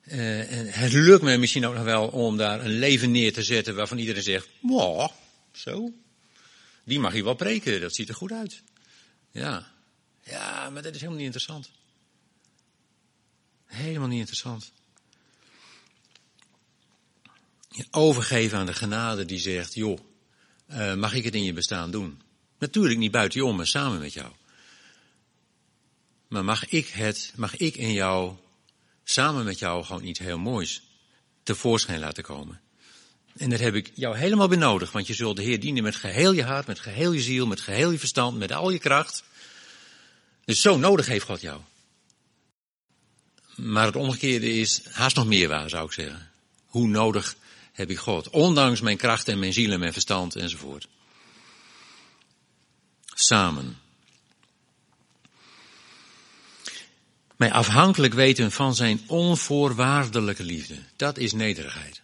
Uh, 0.08 0.52
en 0.52 0.68
het 0.68 0.94
lukt 0.94 1.24
me 1.24 1.38
misschien 1.38 1.66
ook 1.66 1.74
nog 1.74 1.84
wel 1.84 2.08
om 2.08 2.38
daar 2.38 2.66
een 2.66 2.80
leven 2.80 3.12
neer 3.12 3.34
te 3.34 3.44
zetten 3.44 3.76
waarvan 3.76 3.98
iedereen 3.98 4.24
zegt, 4.24 4.48
wow, 4.60 5.10
zo. 5.52 5.94
Die 6.84 7.00
mag 7.00 7.16
je 7.16 7.24
wel 7.24 7.34
preken, 7.34 7.82
dat 7.82 7.96
ziet 7.96 8.10
er 8.10 8.16
goed 8.16 8.32
uit. 8.32 8.62
Ja. 9.32 9.72
Ja, 10.24 10.70
maar 10.70 10.82
dat 10.82 10.94
is 10.96 11.00
helemaal 11.00 11.18
niet 11.18 11.26
interessant. 11.26 11.70
Helemaal 13.66 14.08
niet 14.08 14.20
interessant. 14.20 14.72
Overgeven 17.92 18.58
aan 18.58 18.66
de 18.66 18.74
genade 18.74 19.26
die 19.26 19.40
zegt, 19.40 19.74
joh, 19.74 20.00
uh, 20.72 20.94
mag 20.94 21.14
ik 21.14 21.24
het 21.24 21.36
in 21.36 21.44
je 21.44 21.54
bestaan 21.54 21.92
doen? 21.92 22.22
Natuurlijk 22.60 23.00
niet 23.00 23.12
buiten 23.12 23.40
je 23.40 23.46
om, 23.46 23.56
maar 23.56 23.68
samen 23.68 24.00
met 24.00 24.14
jou. 24.14 24.32
Maar 26.28 26.46
mag 26.46 26.70
ik 26.70 26.88
het, 26.88 27.34
mag 27.36 27.56
ik 27.56 27.76
in 27.76 27.94
jou, 27.94 28.36
samen 29.04 29.46
met 29.46 29.60
jou 29.60 29.84
gewoon 29.84 30.04
iets 30.04 30.20
heel 30.20 30.38
moois 30.38 30.82
tevoorschijn 31.44 32.00
laten 32.00 32.24
komen? 32.24 32.62
En 33.38 33.50
dat 33.50 33.60
heb 33.60 33.76
ik 33.76 33.92
jou 33.94 34.18
helemaal 34.18 34.48
benodigd, 34.48 34.92
want 34.92 35.08
je 35.08 35.14
zult 35.14 35.36
de 35.36 35.44
Heer 35.44 35.60
dienen 35.60 35.84
met 35.84 35.96
geheel 35.96 36.32
je 36.32 36.44
hart, 36.44 36.68
met 36.68 36.80
geheel 36.80 37.12
je 37.12 37.22
ziel, 37.22 37.48
met 37.48 37.62
geheel 37.62 37.92
je 37.92 38.00
verstand, 38.00 38.38
met 38.38 38.52
al 38.52 38.70
je 38.70 38.80
kracht. 38.80 39.24
Dus 40.46 40.62
zo 40.62 40.78
nodig 40.78 41.06
heeft 41.06 41.26
God 41.26 41.42
jou. 41.42 41.62
Maar 43.56 43.86
het 43.86 43.96
omgekeerde 43.96 44.54
is 44.54 44.86
haast 44.92 45.16
nog 45.16 45.26
meer 45.26 45.48
waar, 45.48 45.70
zou 45.70 45.86
ik 45.86 45.92
zeggen. 45.92 46.32
Hoe 46.66 46.88
nodig 46.88 47.36
heb 47.82 47.90
ik 47.90 47.98
God? 47.98 48.30
Ondanks 48.30 48.82
mijn 48.82 48.98
kracht 48.98 49.28
en 49.28 49.40
mijn 49.40 49.54
ziel 49.54 49.72
en 49.72 49.80
mijn 49.80 49.94
verstand 49.94 50.36
enzovoort. 50.36 50.88
Samen. 53.06 53.78
Mij 57.36 57.52
afhankelijk 57.52 58.14
weten 58.14 58.52
van 58.52 58.76
zijn 58.76 59.02
onvoorwaardelijke 59.08 60.44
liefde. 60.44 60.76
Dat 60.96 61.18
is 61.18 61.34
nederigheid. 61.34 62.02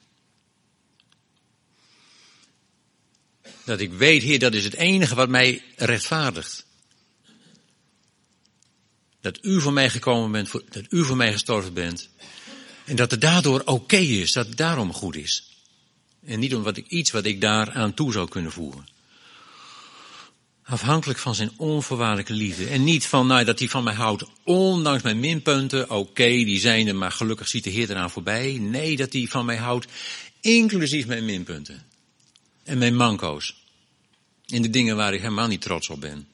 Dat 3.64 3.80
ik 3.80 3.92
weet, 3.92 4.24
Heer, 4.24 4.40
dat 4.40 4.54
is 4.54 4.64
het 4.64 4.74
enige 4.74 5.16
wat 5.16 5.30
mij 5.30 5.64
rechtvaardigt. 5.76 6.66
Dat 9.22 9.40
u 9.42 9.62
voor 9.62 9.74
mij 9.74 9.90
gekomen 9.90 10.32
bent, 10.32 10.52
dat 10.52 10.86
u 10.90 11.04
voor 11.04 11.18
mij 11.18 11.32
gestorven 11.32 11.74
bent. 11.74 12.10
En 12.86 12.96
dat 12.96 13.12
het 13.12 13.22
daardoor 13.22 13.62
oké 13.66 13.98
is, 13.98 14.32
dat 14.32 14.48
het 14.48 14.58
daarom 14.58 14.94
goed 14.94 15.16
is. 15.16 15.57
En 16.28 16.40
niet 16.40 16.56
omdat 16.56 16.78
ik 16.78 16.88
iets 16.88 17.12
wat 17.12 17.26
ik 17.26 17.42
daar 17.42 17.72
aan 17.72 17.94
toe 17.94 18.12
zou 18.12 18.28
kunnen 18.30 18.52
voegen. 18.52 18.88
Afhankelijk 20.64 21.20
van 21.20 21.36
zijn 21.36 21.52
onvoorwaardelijke 21.58 22.34
liefde. 22.34 22.68
En 22.68 22.84
niet 22.84 23.06
van 23.06 23.28
nou, 23.28 23.44
dat 23.44 23.60
hij 23.60 23.68
van 23.68 23.84
mij 23.84 23.94
houdt, 23.94 24.24
ondanks 24.44 25.04
mijn 25.04 25.20
minpunten. 25.20 25.90
Oké, 25.90 26.28
die 26.28 26.60
zijn 26.60 26.88
er, 26.88 26.96
maar 26.96 27.12
gelukkig 27.12 27.48
ziet 27.48 27.64
de 27.64 27.70
Heer 27.70 27.90
eraan 27.90 28.12
voorbij. 28.12 28.58
Nee, 28.58 28.96
dat 28.96 29.14
hij 29.14 29.28
van 29.30 29.46
mij 29.46 29.58
houdt, 29.58 29.88
inclusief 30.42 31.06
mijn 31.06 31.26
minpunten. 31.26 31.86
En 32.64 32.78
mijn 32.78 32.96
manco's. 32.96 33.56
In 34.46 34.62
de 34.62 34.70
dingen 34.70 34.96
waar 34.96 35.14
ik 35.14 35.22
helemaal 35.22 35.48
niet 35.48 35.62
trots 35.62 35.90
op 35.90 36.02
ben. 36.02 36.28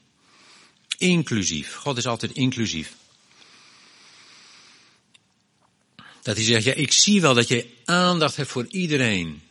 Inclusief. 0.98 1.74
God 1.74 1.96
is 1.96 2.06
altijd 2.06 2.32
inclusief. 2.32 2.94
Dat 6.22 6.36
hij 6.36 6.44
zegt, 6.44 6.64
ja, 6.64 6.72
ik 6.72 6.92
zie 6.92 7.20
wel 7.20 7.34
dat 7.34 7.48
je 7.48 7.66
aandacht 7.84 8.36
hebt 8.36 8.50
voor 8.50 8.66
iedereen. 8.68 9.42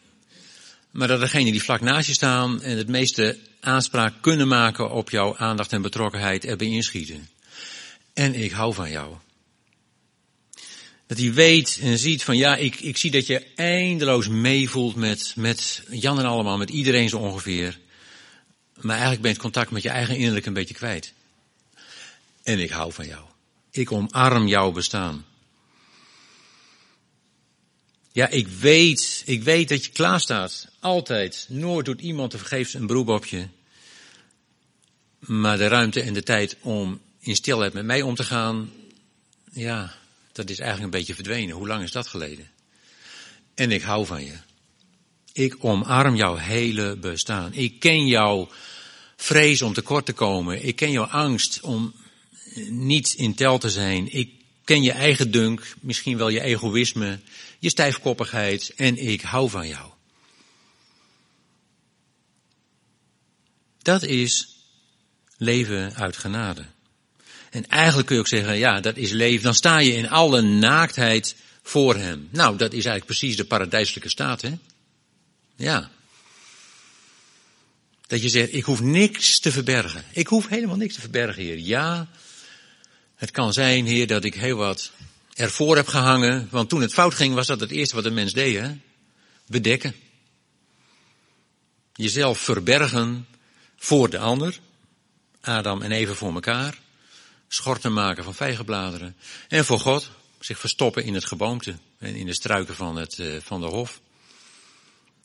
Maar 0.93 1.07
dat 1.07 1.19
degenen 1.19 1.51
die 1.51 1.63
vlak 1.63 1.81
naast 1.81 2.07
je 2.07 2.13
staan 2.13 2.61
en 2.61 2.77
het 2.77 2.87
meeste 2.87 3.37
aanspraak 3.59 4.13
kunnen 4.21 4.47
maken 4.47 4.91
op 4.91 5.09
jouw 5.09 5.37
aandacht 5.37 5.71
en 5.71 5.81
betrokkenheid 5.81 6.45
erbij 6.45 6.67
inschieten. 6.67 7.29
En 8.13 8.35
ik 8.35 8.51
hou 8.51 8.73
van 8.73 8.91
jou. 8.91 9.15
Dat 11.07 11.17
hij 11.17 11.33
weet 11.33 11.79
en 11.81 11.97
ziet 11.97 12.23
van 12.23 12.37
ja, 12.37 12.55
ik, 12.55 12.79
ik 12.79 12.97
zie 12.97 13.11
dat 13.11 13.27
je 13.27 13.45
eindeloos 13.55 14.27
meevoelt 14.27 14.95
met, 14.95 15.33
met 15.35 15.83
Jan 15.89 16.19
en 16.19 16.25
allemaal, 16.25 16.57
met 16.57 16.69
iedereen 16.69 17.09
zo 17.09 17.17
ongeveer. 17.17 17.79
Maar 18.75 18.91
eigenlijk 18.91 19.21
ben 19.21 19.29
je 19.29 19.35
het 19.35 19.45
contact 19.45 19.71
met 19.71 19.83
je 19.83 19.89
eigen 19.89 20.17
innerlijk 20.17 20.45
een 20.45 20.53
beetje 20.53 20.73
kwijt. 20.73 21.13
En 22.43 22.59
ik 22.59 22.69
hou 22.69 22.93
van 22.93 23.07
jou. 23.07 23.23
Ik 23.71 23.91
omarm 23.91 24.47
jouw 24.47 24.71
bestaan. 24.71 25.25
Ja, 28.13 28.27
ik 28.27 28.47
weet, 28.47 29.23
ik 29.25 29.43
weet 29.43 29.69
dat 29.69 29.85
je 29.85 29.91
klaar 29.91 30.19
staat. 30.19 30.67
Altijd. 30.79 31.45
Nooit 31.49 31.85
doet 31.85 32.01
iemand 32.01 32.31
te 32.31 32.37
vergeefs 32.37 32.73
een 32.73 32.87
beroep 32.87 33.07
op 33.07 33.25
je. 33.25 33.47
Maar 35.19 35.57
de 35.57 35.67
ruimte 35.67 36.01
en 36.01 36.13
de 36.13 36.23
tijd 36.23 36.57
om 36.61 37.01
in 37.19 37.35
stilheid 37.35 37.73
met 37.73 37.85
mij 37.85 38.01
om 38.01 38.15
te 38.15 38.23
gaan, 38.23 38.71
ja, 39.51 39.95
dat 40.31 40.49
is 40.49 40.59
eigenlijk 40.59 40.93
een 40.93 40.99
beetje 40.99 41.15
verdwenen. 41.15 41.55
Hoe 41.55 41.67
lang 41.67 41.83
is 41.83 41.91
dat 41.91 42.07
geleden? 42.07 42.49
En 43.55 43.71
ik 43.71 43.81
hou 43.81 44.05
van 44.05 44.25
je. 44.25 44.37
Ik 45.33 45.55
omarm 45.59 46.15
jouw 46.15 46.35
hele 46.35 46.95
bestaan. 46.95 47.53
Ik 47.53 47.79
ken 47.79 48.07
jouw 48.07 48.49
vrees 49.15 49.61
om 49.61 49.73
tekort 49.73 50.05
te 50.05 50.13
komen. 50.13 50.65
Ik 50.65 50.75
ken 50.75 50.91
jouw 50.91 51.05
angst 51.05 51.61
om 51.61 51.93
niet 52.69 53.13
in 53.13 53.35
tel 53.35 53.57
te 53.57 53.69
zijn. 53.69 54.13
Ik 54.13 54.29
ken 54.63 54.81
je 54.83 54.91
eigen 54.91 55.31
dunk, 55.31 55.75
misschien 55.79 56.17
wel 56.17 56.29
je 56.29 56.41
egoïsme, 56.41 57.19
je 57.63 57.69
stijfkoppigheid 57.69 58.73
en 58.75 58.97
ik 58.97 59.21
hou 59.21 59.49
van 59.49 59.67
jou. 59.67 59.91
Dat 63.81 64.03
is 64.03 64.57
leven 65.37 65.95
uit 65.95 66.17
genade. 66.17 66.65
En 67.49 67.67
eigenlijk 67.67 68.07
kun 68.07 68.15
je 68.15 68.21
ook 68.21 68.27
zeggen, 68.27 68.57
ja, 68.57 68.79
dat 68.79 68.97
is 68.97 69.11
leven. 69.11 69.43
Dan 69.43 69.53
sta 69.53 69.77
je 69.77 69.93
in 69.93 70.09
alle 70.09 70.41
naaktheid 70.41 71.35
voor 71.61 71.95
hem. 71.95 72.27
Nou, 72.31 72.57
dat 72.57 72.73
is 72.73 72.85
eigenlijk 72.85 73.05
precies 73.05 73.35
de 73.35 73.45
paradijselijke 73.45 74.09
staat, 74.09 74.41
hè? 74.41 74.53
Ja. 75.55 75.91
Dat 78.07 78.21
je 78.21 78.29
zegt, 78.29 78.53
ik 78.53 78.63
hoef 78.63 78.81
niks 78.81 79.39
te 79.39 79.51
verbergen. 79.51 80.03
Ik 80.11 80.27
hoef 80.27 80.47
helemaal 80.47 80.77
niks 80.77 80.93
te 80.93 81.01
verbergen, 81.01 81.43
Heer. 81.43 81.57
Ja, 81.57 82.07
het 83.15 83.31
kan 83.31 83.53
zijn, 83.53 83.85
Heer, 83.85 84.07
dat 84.07 84.23
ik 84.23 84.33
heel 84.33 84.57
wat 84.57 84.91
ervoor 85.35 85.75
heb 85.75 85.87
gehangen. 85.87 86.47
Want 86.51 86.69
toen 86.69 86.81
het 86.81 86.93
fout 86.93 87.13
ging, 87.13 87.33
was 87.33 87.47
dat 87.47 87.59
het 87.59 87.71
eerste 87.71 87.95
wat 87.95 88.05
een 88.05 88.13
mens 88.13 88.33
deed, 88.33 88.59
hè? 88.59 88.77
Bedekken. 89.45 89.95
Jezelf 91.93 92.39
verbergen 92.39 93.27
voor 93.77 94.09
de 94.09 94.19
ander. 94.19 94.59
Adam 95.41 95.81
en 95.81 95.91
Eva 95.91 96.13
voor 96.13 96.33
elkaar. 96.33 96.77
schorten 97.47 97.93
maken 97.93 98.23
van 98.23 98.35
vijgenbladeren. 98.35 99.15
En 99.47 99.65
voor 99.65 99.79
God 99.79 100.09
zich 100.39 100.59
verstoppen 100.59 101.03
in 101.03 101.13
het 101.13 101.25
geboomte 101.25 101.77
en 101.97 102.15
in 102.15 102.25
de 102.25 102.33
struiken 102.33 102.75
van, 102.75 102.95
het, 102.95 103.17
uh, 103.17 103.41
van 103.41 103.61
de 103.61 103.67
hof. 103.67 104.01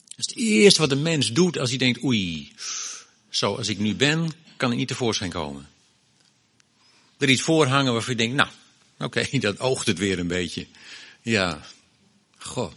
Dat 0.07 0.17
is 0.17 0.25
het 0.25 0.35
eerste 0.35 0.81
wat 0.81 0.91
een 0.91 1.01
mens 1.01 1.31
doet 1.31 1.57
als 1.57 1.69
hij 1.69 1.77
denkt, 1.77 2.03
oei, 2.03 2.53
zoals 3.29 3.67
ik 3.67 3.77
nu 3.77 3.95
ben, 3.95 4.31
kan 4.57 4.71
ik 4.71 4.77
niet 4.77 4.87
tevoorschijn 4.87 5.31
komen. 5.31 5.69
Er 7.17 7.29
iets 7.29 7.41
voorhangen 7.41 7.93
waarvan 7.93 8.11
je 8.11 8.19
denkt, 8.19 8.35
nou, 8.35 8.49
oké, 8.99 9.25
dat 9.39 9.59
oogt 9.59 9.87
het 9.87 9.97
weer 9.97 10.19
een 10.19 10.27
beetje. 10.27 10.67
Ja, 11.21 11.61
goh. 12.37 12.71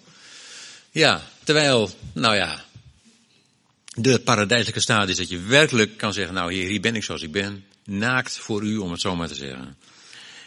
Ja, 0.90 1.28
terwijl, 1.44 1.90
nou 2.12 2.34
ja, 2.34 2.64
de 3.94 4.20
paradijselijke 4.20 4.80
staat 4.80 5.08
is 5.08 5.16
dat 5.16 5.28
je 5.28 5.38
werkelijk 5.38 5.96
kan 5.96 6.12
zeggen, 6.12 6.34
nou 6.34 6.52
hier 6.52 6.80
ben 6.80 6.94
ik 6.94 7.04
zoals 7.04 7.22
ik 7.22 7.32
ben. 7.32 7.64
Naakt 7.84 8.38
voor 8.38 8.62
u, 8.62 8.76
om 8.76 8.90
het 8.90 9.00
zo 9.00 9.16
maar 9.16 9.28
te 9.28 9.34
zeggen. 9.34 9.76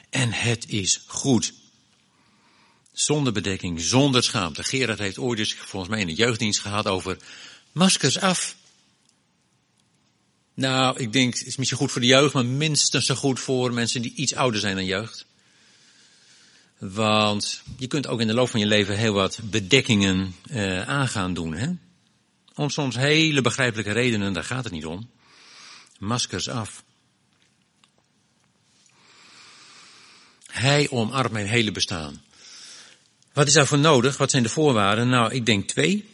En 0.10 0.32
het 0.32 0.70
is 0.70 1.04
goed. 1.06 1.54
Zonder 2.92 3.34
bedekking, 3.34 3.82
zonder 3.82 4.24
schaamte. 4.24 4.64
Gerard 4.64 5.00
heeft 5.00 5.18
ooit 5.18 5.40
eens 5.40 5.54
volgens 5.54 5.92
mij 5.92 6.02
in 6.02 6.08
de 6.08 6.14
jeugddienst 6.14 6.60
gehad 6.60 6.88
over 6.88 7.18
maskers 7.72 8.20
af. 8.20 8.56
Nou, 10.54 11.00
ik 11.00 11.14
denk, 11.14 11.34
het 11.34 11.48
is 11.48 11.56
misschien 11.56 11.80
goed 11.80 11.92
voor 11.92 12.02
de 12.02 12.08
jeugd, 12.08 12.34
maar 12.34 12.46
minstens 12.46 13.06
zo 13.06 13.16
goed 13.16 13.40
voor 13.40 13.74
mensen 13.74 14.02
die 14.02 14.14
iets 14.16 14.36
ouder 14.36 14.60
zijn 14.60 14.76
dan 14.76 14.86
jeugd. 14.86 15.26
Want 16.78 17.62
je 17.78 17.88
kunt 17.88 18.08
ook 18.08 18.22
in 18.22 18.28
de 18.28 18.34
loop 18.34 18.50
van 18.50 18.60
je 18.60 18.66
leven 18.66 18.98
heel 18.98 19.14
wat 19.14 19.40
bedekkingen 19.44 20.36
uh, 20.52 20.82
aangaan 20.82 21.34
doen. 21.34 21.54
Hè? 21.54 21.70
Om 22.56 22.70
soms 22.70 22.96
hele 22.96 23.42
begrijpelijke 23.42 23.92
redenen, 23.92 24.34
daar 24.34 24.44
gaat 24.44 24.64
het 24.64 24.74
niet 24.74 24.86
om. 24.86 25.10
Maskers 26.00 26.50
af. 26.50 26.84
Hij 30.52 30.90
omarmt 30.90 31.32
mijn 31.32 31.48
hele 31.48 31.72
bestaan. 31.72 32.24
Wat 33.34 33.48
is 33.48 33.54
daarvoor 33.54 33.80
nodig? 33.80 34.18
Wat 34.18 34.32
zijn 34.32 34.44
de 34.44 34.50
voorwaarden? 34.50 35.10
Nou, 35.10 35.34
ik 35.34 35.46
denk 35.46 35.68
twee. 35.68 36.10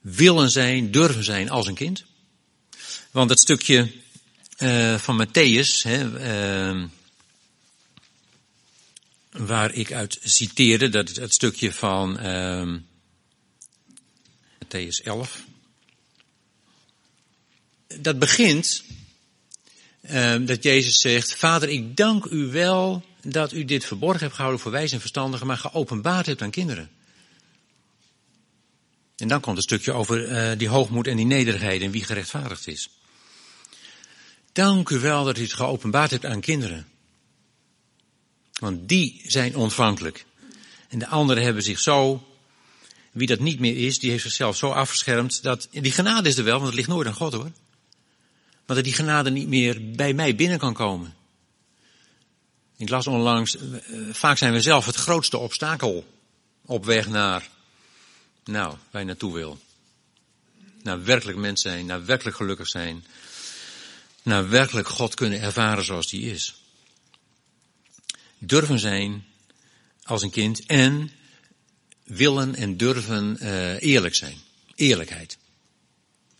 Willen 0.00 0.50
zijn, 0.50 0.90
durven 0.90 1.24
zijn 1.24 1.50
als 1.50 1.66
een 1.66 1.74
kind. 1.74 2.04
Want 3.10 3.30
het 3.30 3.40
stukje 3.40 3.92
uh, 4.58 4.94
van 4.94 5.26
Matthäus, 5.26 5.82
hè, 5.82 6.04
uh, 6.74 6.84
waar 9.36 9.74
ik 9.74 9.92
uit 9.92 10.18
citeerde, 10.22 10.88
dat 10.88 11.08
het 11.08 11.32
stukje 11.32 11.72
van 11.72 12.26
uh, 12.26 12.76
Matthäus 14.64 15.04
11. 15.04 15.42
Dat 18.00 18.18
begint 18.18 18.82
dat 20.40 20.62
Jezus 20.62 21.00
zegt, 21.00 21.34
Vader, 21.34 21.68
ik 21.68 21.96
dank 21.96 22.24
u 22.24 22.46
wel 22.46 23.04
dat 23.22 23.52
u 23.52 23.64
dit 23.64 23.84
verborgen 23.84 24.20
hebt 24.20 24.34
gehouden 24.34 24.60
voor 24.60 24.72
wijze 24.72 24.94
en 24.94 25.00
verstandigen, 25.00 25.46
maar 25.46 25.58
geopenbaard 25.58 26.26
hebt 26.26 26.42
aan 26.42 26.50
kinderen. 26.50 26.90
En 29.16 29.28
dan 29.28 29.40
komt 29.40 29.56
een 29.56 29.62
stukje 29.62 29.92
over 29.92 30.30
uh, 30.30 30.58
die 30.58 30.68
hoogmoed 30.68 31.06
en 31.06 31.16
die 31.16 31.26
nederigheid 31.26 31.82
en 31.82 31.90
wie 31.90 32.04
gerechtvaardigd 32.04 32.66
is. 32.66 32.88
Dank 34.52 34.88
u 34.90 34.98
wel 34.98 35.24
dat 35.24 35.38
u 35.38 35.42
het 35.42 35.52
geopenbaard 35.52 36.10
hebt 36.10 36.24
aan 36.24 36.40
kinderen. 36.40 36.86
Want 38.60 38.88
die 38.88 39.22
zijn 39.26 39.56
ontvankelijk. 39.56 40.24
En 40.88 40.98
de 40.98 41.08
anderen 41.08 41.42
hebben 41.42 41.62
zich 41.62 41.80
zo, 41.80 42.26
wie 43.12 43.26
dat 43.26 43.38
niet 43.38 43.60
meer 43.60 43.76
is, 43.76 43.98
die 43.98 44.10
heeft 44.10 44.22
zichzelf 44.22 44.56
zo 44.56 44.70
afgeschermd 44.70 45.42
dat, 45.42 45.68
die 45.70 45.92
genade 45.92 46.28
is 46.28 46.38
er 46.38 46.44
wel, 46.44 46.54
want 46.54 46.66
het 46.66 46.74
ligt 46.74 46.88
nooit 46.88 47.06
aan 47.06 47.14
God 47.14 47.32
hoor. 47.32 47.50
Maar 48.66 48.76
dat 48.76 48.84
die 48.84 48.94
genade 48.94 49.30
niet 49.30 49.48
meer 49.48 49.90
bij 49.90 50.12
mij 50.12 50.34
binnen 50.34 50.58
kan 50.58 50.74
komen. 50.74 51.14
Ik 52.76 52.88
las 52.88 53.06
onlangs, 53.06 53.56
vaak 54.10 54.38
zijn 54.38 54.52
we 54.52 54.60
zelf 54.60 54.86
het 54.86 54.94
grootste 54.94 55.38
obstakel 55.38 56.06
op 56.64 56.84
weg 56.84 57.08
naar, 57.08 57.48
nou, 58.44 58.76
waar 58.90 59.00
je 59.00 59.06
naartoe 59.06 59.34
wil. 59.34 59.58
Naar 60.82 61.04
werkelijk 61.04 61.38
mens 61.38 61.62
zijn, 61.62 61.86
naar 61.86 62.04
werkelijk 62.04 62.36
gelukkig 62.36 62.68
zijn. 62.68 63.04
Naar 64.22 64.48
werkelijk 64.48 64.88
God 64.88 65.14
kunnen 65.14 65.40
ervaren 65.40 65.84
zoals 65.84 66.08
die 66.08 66.30
is. 66.30 66.54
Durven 68.38 68.78
zijn 68.78 69.24
als 70.02 70.22
een 70.22 70.30
kind 70.30 70.66
en 70.66 71.10
willen 72.02 72.54
en 72.54 72.76
durven 72.76 73.36
uh, 73.40 73.82
eerlijk 73.82 74.14
zijn. 74.14 74.38
Eerlijkheid. 74.74 75.38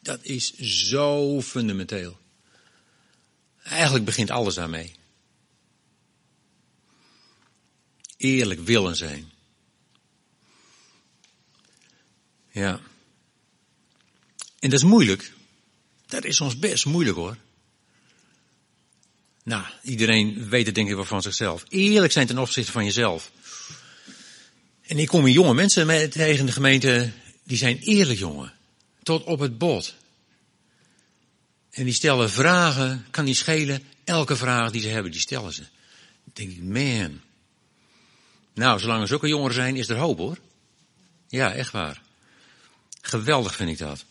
Dat 0.00 0.22
is 0.22 0.54
zo 0.58 1.42
fundamenteel. 1.42 2.18
Eigenlijk 3.62 4.04
begint 4.04 4.30
alles 4.30 4.54
daarmee. 4.54 4.94
Eerlijk 8.16 8.60
willen 8.60 8.96
zijn. 8.96 9.30
Ja. 12.50 12.80
En 14.58 14.70
dat 14.70 14.78
is 14.78 14.84
moeilijk. 14.84 15.32
Dat 16.06 16.24
is 16.24 16.36
soms 16.36 16.58
best 16.58 16.84
moeilijk 16.84 17.16
hoor. 17.16 17.36
Nou, 19.46 19.64
iedereen 19.82 20.48
weet 20.48 20.66
het 20.66 20.74
denk 20.74 20.88
ik 20.88 20.94
wel 20.94 21.04
van 21.04 21.22
zichzelf. 21.22 21.64
Eerlijk 21.68 22.12
zijn 22.12 22.26
ten 22.26 22.38
opzichte 22.38 22.72
van 22.72 22.84
jezelf. 22.84 23.30
En 24.82 24.98
ik 24.98 25.08
kom 25.08 25.24
hier 25.24 25.34
jonge 25.34 25.54
mensen 25.54 26.10
tegen 26.10 26.46
de 26.46 26.52
gemeente, 26.52 27.12
die 27.42 27.56
zijn 27.56 27.78
eerlijk 27.78 28.18
jongen. 28.18 28.52
Tot 29.02 29.24
op 29.24 29.38
het 29.38 29.58
bot. 29.58 29.94
En 31.70 31.84
die 31.84 31.94
stellen 31.94 32.30
vragen, 32.30 33.06
kan 33.10 33.24
niet 33.24 33.36
schelen. 33.36 33.82
Elke 34.04 34.36
vraag 34.36 34.70
die 34.70 34.80
ze 34.80 34.88
hebben, 34.88 35.12
die 35.12 35.20
stellen 35.20 35.52
ze. 35.52 35.62
Dan 36.24 36.32
denk 36.32 36.50
ik, 36.50 36.62
man. 36.62 37.20
Nou, 38.54 38.78
zolang 38.80 39.00
er 39.00 39.08
zulke 39.08 39.28
jongeren 39.28 39.54
zijn, 39.54 39.76
is 39.76 39.88
er 39.88 39.96
hoop 39.96 40.18
hoor. 40.18 40.38
Ja, 41.28 41.52
echt 41.52 41.72
waar. 41.72 42.02
Geweldig 43.00 43.54
vind 43.54 43.70
ik 43.70 43.78
dat. 43.78 44.04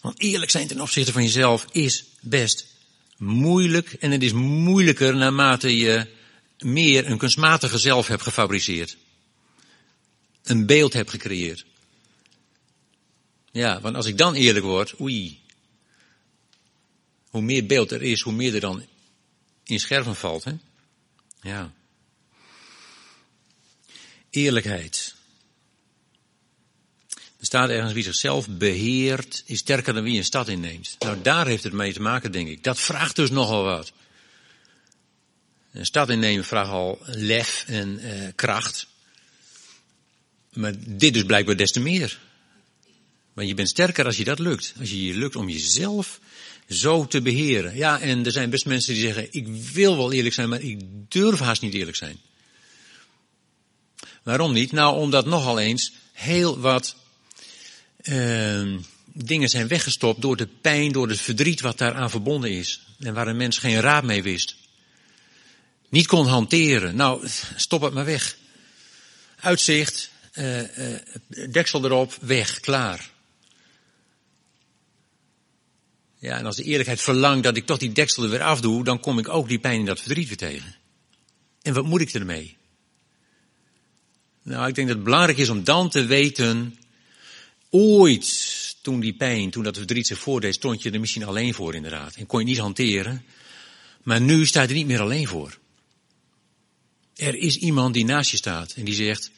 Want 0.00 0.20
eerlijk 0.20 0.50
zijn 0.50 0.66
ten 0.66 0.80
opzichte 0.80 1.12
van 1.12 1.22
jezelf 1.22 1.66
is 1.70 2.04
best 2.20 2.72
moeilijk. 3.18 3.92
En 3.92 4.10
het 4.10 4.22
is 4.22 4.32
moeilijker 4.32 5.16
naarmate 5.16 5.76
je 5.76 6.06
meer 6.58 7.10
een 7.10 7.18
kunstmatige 7.18 7.78
zelf 7.78 8.06
hebt 8.06 8.22
gefabriceerd. 8.22 8.96
Een 10.42 10.66
beeld 10.66 10.92
hebt 10.92 11.10
gecreëerd. 11.10 11.64
Ja, 13.50 13.80
want 13.80 13.96
als 13.96 14.06
ik 14.06 14.18
dan 14.18 14.34
eerlijk 14.34 14.64
word, 14.64 15.00
oei. 15.00 15.42
Hoe 17.28 17.42
meer 17.42 17.66
beeld 17.66 17.90
er 17.90 18.02
is, 18.02 18.20
hoe 18.20 18.32
meer 18.32 18.54
er 18.54 18.60
dan 18.60 18.86
in 19.64 19.80
scherven 19.80 20.16
valt, 20.16 20.44
hè? 20.44 20.52
Ja. 21.40 21.72
Eerlijkheid. 24.30 25.13
Er 27.44 27.50
staat 27.50 27.68
ergens 27.68 27.92
wie 27.92 28.02
zichzelf 28.02 28.48
beheert, 28.48 29.42
is 29.46 29.58
sterker 29.58 29.94
dan 29.94 30.02
wie 30.02 30.16
een 30.16 30.24
stad 30.24 30.48
inneemt. 30.48 30.96
Nou, 30.98 31.22
daar 31.22 31.46
heeft 31.46 31.64
het 31.64 31.72
mee 31.72 31.92
te 31.92 32.00
maken, 32.00 32.32
denk 32.32 32.48
ik. 32.48 32.64
Dat 32.64 32.80
vraagt 32.80 33.16
dus 33.16 33.30
nogal 33.30 33.64
wat. 33.64 33.92
Een 35.72 35.86
stad 35.86 36.10
innemen 36.10 36.44
vraagt 36.44 36.70
al 36.70 36.98
lef 37.04 37.64
en 37.66 38.00
uh, 38.04 38.28
kracht. 38.34 38.86
Maar 40.52 40.72
dit 40.86 41.14
dus 41.14 41.24
blijkbaar 41.24 41.56
des 41.56 41.72
te 41.72 41.80
meer. 41.80 42.18
Want 43.32 43.48
je 43.48 43.54
bent 43.54 43.68
sterker 43.68 44.04
als 44.04 44.16
je 44.16 44.24
dat 44.24 44.38
lukt. 44.38 44.74
Als 44.78 44.90
je 44.90 45.04
je 45.04 45.14
lukt 45.14 45.36
om 45.36 45.48
jezelf 45.48 46.20
zo 46.68 47.06
te 47.06 47.22
beheren. 47.22 47.76
Ja, 47.76 48.00
en 48.00 48.24
er 48.24 48.32
zijn 48.32 48.50
best 48.50 48.66
mensen 48.66 48.94
die 48.94 49.02
zeggen, 49.02 49.28
ik 49.30 49.46
wil 49.48 49.96
wel 49.96 50.12
eerlijk 50.12 50.34
zijn, 50.34 50.48
maar 50.48 50.62
ik 50.62 50.80
durf 51.08 51.38
haast 51.38 51.62
niet 51.62 51.74
eerlijk 51.74 51.96
zijn. 51.96 52.20
Waarom 54.22 54.52
niet? 54.52 54.72
Nou, 54.72 54.96
omdat 54.96 55.26
nogal 55.26 55.58
eens 55.58 55.92
heel 56.12 56.58
wat 56.58 57.02
uh, 58.04 58.78
dingen 59.04 59.48
zijn 59.48 59.68
weggestopt 59.68 60.22
door 60.22 60.36
de 60.36 60.46
pijn, 60.46 60.92
door 60.92 61.08
het 61.08 61.20
verdriet 61.20 61.60
wat 61.60 61.78
daaraan 61.78 62.10
verbonden 62.10 62.50
is. 62.50 62.80
En 62.98 63.14
waar 63.14 63.28
een 63.28 63.36
mens 63.36 63.58
geen 63.58 63.80
raad 63.80 64.04
mee 64.04 64.22
wist. 64.22 64.56
Niet 65.88 66.06
kon 66.06 66.26
hanteren. 66.26 66.96
Nou, 66.96 67.28
stop 67.56 67.82
het 67.82 67.94
maar 67.94 68.04
weg. 68.04 68.36
Uitzicht, 69.40 70.10
uh, 70.34 70.60
deksel 71.50 71.84
erop, 71.84 72.16
weg, 72.20 72.60
klaar. 72.60 73.10
Ja, 76.18 76.38
en 76.38 76.46
als 76.46 76.56
de 76.56 76.62
eerlijkheid 76.62 77.00
verlangt 77.00 77.44
dat 77.44 77.56
ik 77.56 77.66
toch 77.66 77.78
die 77.78 77.92
deksel 77.92 78.22
er 78.22 78.30
weer 78.30 78.42
afdoe, 78.42 78.84
dan 78.84 79.00
kom 79.00 79.18
ik 79.18 79.28
ook 79.28 79.48
die 79.48 79.58
pijn 79.58 79.80
en 79.80 79.86
dat 79.86 80.00
verdriet 80.00 80.28
weer 80.28 80.36
tegen. 80.36 80.74
En 81.62 81.74
wat 81.74 81.84
moet 81.84 82.00
ik 82.00 82.12
ermee? 82.12 82.56
Nou, 84.42 84.68
ik 84.68 84.74
denk 84.74 84.86
dat 84.86 84.96
het 84.96 85.04
belangrijk 85.04 85.38
is 85.38 85.48
om 85.48 85.64
dan 85.64 85.88
te 85.88 86.04
weten, 86.04 86.78
ooit, 87.74 88.76
toen 88.82 89.00
die 89.00 89.14
pijn, 89.14 89.50
toen 89.50 89.62
dat 89.62 89.76
verdriet 89.76 90.06
zich 90.06 90.18
voordeed, 90.18 90.54
stond 90.54 90.82
je 90.82 90.90
er 90.90 91.00
misschien 91.00 91.24
alleen 91.24 91.54
voor 91.54 91.74
inderdaad. 91.74 92.14
En 92.14 92.26
kon 92.26 92.40
je 92.40 92.46
niet 92.46 92.58
hanteren. 92.58 93.24
Maar 94.02 94.20
nu 94.20 94.46
sta 94.46 94.62
je 94.62 94.68
er 94.68 94.74
niet 94.74 94.86
meer 94.86 95.00
alleen 95.00 95.28
voor. 95.28 95.58
Er 97.16 97.34
is 97.34 97.56
iemand 97.56 97.94
die 97.94 98.04
naast 98.04 98.30
je 98.30 98.36
staat 98.36 98.72
en 98.72 98.84
die 98.84 98.94
zegt, 98.94 99.30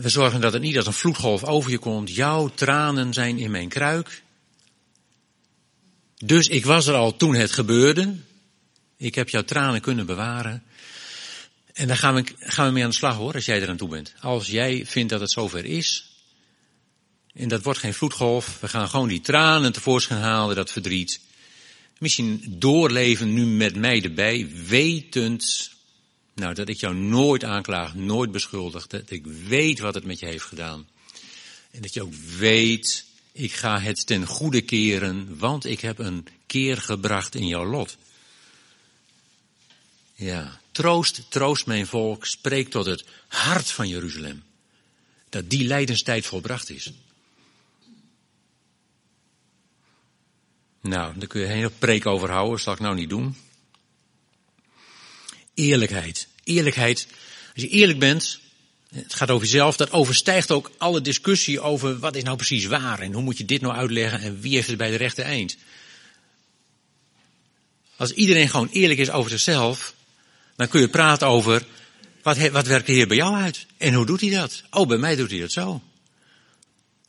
we 0.00 0.08
zorgen 0.08 0.40
dat 0.40 0.52
het 0.52 0.62
niet 0.62 0.76
als 0.76 0.86
een 0.86 0.92
vloedgolf 0.92 1.44
over 1.44 1.70
je 1.70 1.78
komt. 1.78 2.14
Jouw 2.14 2.48
tranen 2.48 3.12
zijn 3.12 3.38
in 3.38 3.50
mijn 3.50 3.68
kruik. 3.68 4.22
Dus 6.16 6.48
ik 6.48 6.64
was 6.64 6.86
er 6.86 6.94
al 6.94 7.16
toen 7.16 7.34
het 7.34 7.52
gebeurde. 7.52 8.16
Ik 8.96 9.14
heb 9.14 9.28
jouw 9.28 9.44
tranen 9.44 9.80
kunnen 9.80 10.06
bewaren. 10.06 10.62
En 11.72 11.86
daar 11.86 11.96
gaan 11.96 12.14
we, 12.14 12.24
gaan 12.38 12.66
we 12.66 12.72
mee 12.72 12.82
aan 12.82 12.90
de 12.90 12.96
slag 12.96 13.16
hoor, 13.16 13.34
als 13.34 13.44
jij 13.44 13.62
er 13.62 13.68
aan 13.68 13.76
toe 13.76 13.88
bent. 13.88 14.14
Als 14.20 14.46
jij 14.46 14.86
vindt 14.86 15.10
dat 15.10 15.20
het 15.20 15.30
zover 15.30 15.64
is. 15.64 16.13
En 17.34 17.48
dat 17.48 17.62
wordt 17.62 17.78
geen 17.78 17.94
vloedgolf. 17.94 18.60
We 18.60 18.68
gaan 18.68 18.88
gewoon 18.88 19.08
die 19.08 19.20
tranen 19.20 19.72
tevoorschijn 19.72 20.20
halen, 20.20 20.56
dat 20.56 20.70
verdriet. 20.70 21.20
Misschien 21.98 22.44
doorleven 22.48 23.34
nu 23.34 23.46
met 23.46 23.76
mij 23.76 24.02
erbij, 24.02 24.48
wetend 24.66 25.72
nou, 26.34 26.54
dat 26.54 26.68
ik 26.68 26.80
jou 26.80 26.94
nooit 26.94 27.44
aanklaag, 27.44 27.94
nooit 27.94 28.32
beschuldig. 28.32 28.86
Dat 28.86 29.10
ik 29.10 29.26
weet 29.26 29.78
wat 29.78 29.94
het 29.94 30.04
met 30.04 30.18
je 30.18 30.26
heeft 30.26 30.44
gedaan. 30.44 30.88
En 31.70 31.82
dat 31.82 31.94
je 31.94 32.02
ook 32.02 32.14
weet, 32.38 33.04
ik 33.32 33.52
ga 33.52 33.80
het 33.80 34.06
ten 34.06 34.26
goede 34.26 34.60
keren, 34.60 35.38
want 35.38 35.64
ik 35.64 35.80
heb 35.80 35.98
een 35.98 36.26
keer 36.46 36.76
gebracht 36.76 37.34
in 37.34 37.46
jouw 37.46 37.64
lot. 37.66 37.96
Ja, 40.14 40.60
troost, 40.72 41.22
troost 41.28 41.66
mijn 41.66 41.86
volk, 41.86 42.26
spreek 42.26 42.70
tot 42.70 42.86
het 42.86 43.04
hart 43.26 43.70
van 43.70 43.88
Jeruzalem. 43.88 44.42
Dat 45.28 45.50
die 45.50 45.64
lijdenstijd 45.64 46.26
volbracht 46.26 46.70
is. 46.70 46.92
Nou, 50.84 51.18
daar 51.18 51.28
kun 51.28 51.40
je 51.40 51.46
een 51.46 51.52
hele 51.52 51.70
preek 51.78 52.06
over 52.06 52.30
houden, 52.30 52.60
zal 52.60 52.72
ik 52.72 52.78
nou 52.78 52.94
niet 52.94 53.08
doen. 53.08 53.36
Eerlijkheid. 55.54 56.28
Eerlijkheid. 56.44 57.06
Als 57.54 57.62
je 57.62 57.68
eerlijk 57.68 57.98
bent, 57.98 58.40
het 58.94 59.14
gaat 59.14 59.30
over 59.30 59.46
jezelf, 59.46 59.76
dat 59.76 59.92
overstijgt 59.92 60.50
ook 60.50 60.70
alle 60.78 61.00
discussie 61.00 61.60
over 61.60 61.98
wat 61.98 62.16
is 62.16 62.22
nou 62.22 62.36
precies 62.36 62.66
waar 62.66 63.00
en 63.00 63.12
hoe 63.12 63.22
moet 63.22 63.38
je 63.38 63.44
dit 63.44 63.60
nou 63.60 63.74
uitleggen 63.74 64.20
en 64.20 64.40
wie 64.40 64.54
heeft 64.54 64.68
het 64.68 64.76
bij 64.76 64.90
de 64.90 64.96
rechte 64.96 65.22
eind. 65.22 65.56
Als 67.96 68.12
iedereen 68.12 68.48
gewoon 68.48 68.68
eerlijk 68.68 69.00
is 69.00 69.10
over 69.10 69.30
zichzelf, 69.30 69.94
dan 70.56 70.68
kun 70.68 70.80
je 70.80 70.88
praten 70.88 71.26
over 71.26 71.64
wat, 72.22 72.48
wat 72.48 72.66
werkt 72.66 72.86
de 72.86 72.92
Heer 72.92 73.08
bij 73.08 73.16
jou 73.16 73.34
uit 73.34 73.66
en 73.76 73.94
hoe 73.94 74.06
doet 74.06 74.20
hij 74.20 74.30
dat? 74.30 74.62
Oh, 74.70 74.88
bij 74.88 74.98
mij 74.98 75.16
doet 75.16 75.30
hij 75.30 75.40
dat 75.40 75.52
zo. 75.52 75.82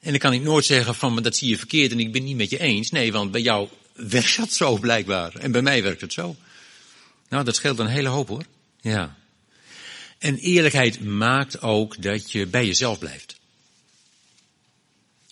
En 0.05 0.11
dan 0.11 0.19
kan 0.19 0.33
ik 0.33 0.41
nooit 0.41 0.65
zeggen 0.65 0.95
van 0.95 1.23
dat 1.23 1.35
zie 1.35 1.49
je 1.49 1.57
verkeerd 1.57 1.91
en 1.91 1.99
ik 1.99 2.11
ben 2.11 2.23
niet 2.23 2.35
met 2.35 2.49
je 2.49 2.59
eens. 2.59 2.91
Nee, 2.91 3.11
want 3.11 3.31
bij 3.31 3.41
jou 3.41 3.69
werkt 3.93 4.37
dat 4.37 4.53
zo 4.53 4.77
blijkbaar 4.77 5.35
en 5.35 5.51
bij 5.51 5.61
mij 5.61 5.83
werkt 5.83 6.01
het 6.01 6.13
zo. 6.13 6.35
Nou, 7.29 7.43
dat 7.43 7.55
scheelt 7.55 7.79
een 7.79 7.87
hele 7.87 8.07
hoop 8.07 8.27
hoor. 8.27 8.45
Ja. 8.81 9.17
En 10.17 10.37
eerlijkheid 10.37 11.03
maakt 11.03 11.61
ook 11.61 12.01
dat 12.01 12.31
je 12.31 12.45
bij 12.45 12.65
jezelf 12.65 12.99
blijft. 12.99 13.35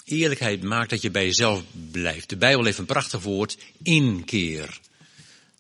Eerlijkheid 0.04 0.64
maakt 0.64 0.90
dat 0.90 1.02
je 1.02 1.12
bij 1.12 1.26
jezelf 1.26 1.64
blijft. 1.92 2.30
De 2.30 2.38
Bijbel 2.38 2.66
heeft 2.66 2.78
een 2.78 2.86
prachtig 2.86 3.22
woord, 3.22 3.58
inkeer. 3.84 4.80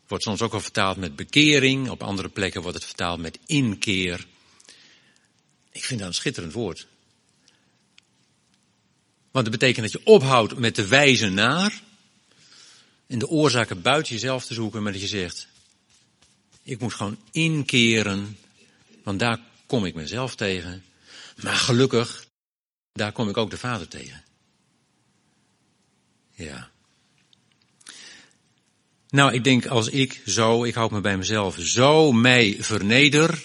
Wordt 0.08 0.23
soms 0.23 0.41
ook 0.41 0.52
wel 0.52 0.62
vertaald 0.62 0.97
met 0.97 1.15
bekering, 1.15 1.89
op 1.89 2.04
andere 2.04 2.30
plekken 2.30 2.62
wordt 2.62 2.78
het 2.78 2.86
vertaald 2.86 3.19
met 3.19 3.39
inkeer. 3.45 4.26
Ik 5.71 5.84
vind 5.84 5.99
dat 5.99 6.10
een 6.10 6.15
schitterend 6.15 6.54
woord. 6.54 6.88
Want 9.34 9.48
het 9.48 9.60
betekent 9.60 9.91
dat 9.91 10.02
je 10.02 10.12
ophoudt 10.12 10.58
met 10.58 10.76
de 10.76 10.88
wijze 10.88 11.30
naar 11.30 11.82
en 13.08 13.19
de 13.19 13.28
oorzaken 13.28 13.82
buiten 13.82 14.13
jezelf 14.13 14.46
te 14.46 14.54
zoeken, 14.54 14.84
maar 14.84 14.91
dat 14.91 15.02
je 15.02 15.08
zegt, 15.08 15.48
ik 16.63 16.80
moet 16.80 16.93
gewoon 16.93 17.17
inkeren 17.32 18.38
want 19.04 19.19
daar 19.19 19.39
kom 19.65 19.86
ik 19.86 19.96
mezelf 19.96 20.36
tegen. 20.36 20.84
Maar 21.41 21.56
gelukkig, 21.56 22.26
daar 22.91 23.12
kom 23.12 23.30
ik 23.30 23.38
ook 23.38 23.50
de 23.50 23.58
Vader 23.58 23.88
tegen. 23.88 24.24
Ja. 26.32 26.72
Nou, 29.10 29.34
ik 29.34 29.43
denk 29.43 29.65
als 29.65 29.89
ik 29.89 30.22
zo, 30.26 30.63
ik 30.63 30.74
houd 30.74 30.91
me 30.91 31.02
bij 31.02 31.17
mezelf, 31.17 31.58
zo 31.60 32.12
mij 32.12 32.58
verneder. 32.60 33.43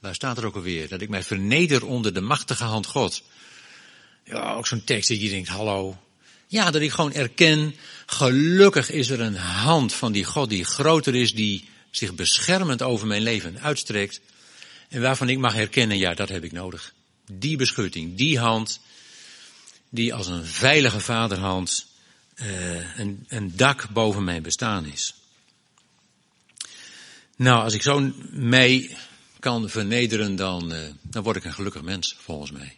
Waar 0.00 0.14
staat 0.14 0.38
er 0.38 0.46
ook 0.46 0.54
alweer? 0.54 0.88
Dat 0.88 1.00
ik 1.00 1.08
mij 1.08 1.22
verneder 1.22 1.86
onder 1.86 2.14
de 2.14 2.20
machtige 2.20 2.64
hand 2.64 2.86
God. 2.86 3.22
Ja, 4.28 4.54
ook 4.54 4.66
zo'n 4.66 4.84
tekst 4.84 5.08
dat 5.08 5.20
je 5.20 5.28
denkt, 5.28 5.48
hallo. 5.48 5.96
Ja, 6.46 6.70
dat 6.70 6.82
ik 6.82 6.90
gewoon 6.90 7.12
erken, 7.12 7.74
gelukkig 8.06 8.90
is 8.90 9.10
er 9.10 9.20
een 9.20 9.36
hand 9.36 9.92
van 9.92 10.12
die 10.12 10.24
God 10.24 10.48
die 10.48 10.64
groter 10.64 11.14
is, 11.14 11.34
die 11.34 11.68
zich 11.90 12.14
beschermend 12.14 12.82
over 12.82 13.06
mijn 13.06 13.22
leven 13.22 13.60
uitstrekt. 13.60 14.20
En 14.88 15.00
waarvan 15.00 15.28
ik 15.28 15.38
mag 15.38 15.52
herkennen, 15.52 15.98
ja, 15.98 16.14
dat 16.14 16.28
heb 16.28 16.44
ik 16.44 16.52
nodig. 16.52 16.92
Die 17.32 17.56
beschutting, 17.56 18.16
die 18.16 18.38
hand, 18.38 18.80
die 19.88 20.14
als 20.14 20.26
een 20.26 20.44
veilige 20.44 21.00
vaderhand 21.00 21.86
uh, 22.34 22.98
een, 22.98 23.24
een 23.28 23.56
dak 23.56 23.88
boven 23.88 24.24
mijn 24.24 24.42
bestaan 24.42 24.84
is. 24.84 25.14
Nou, 27.36 27.62
als 27.62 27.74
ik 27.74 27.82
zo 27.82 28.12
mij 28.30 28.96
kan 29.40 29.68
vernederen, 29.68 30.36
dan, 30.36 30.72
uh, 30.72 30.78
dan 31.02 31.22
word 31.22 31.36
ik 31.36 31.44
een 31.44 31.52
gelukkig 31.52 31.82
mens, 31.82 32.16
volgens 32.18 32.50
mij. 32.50 32.74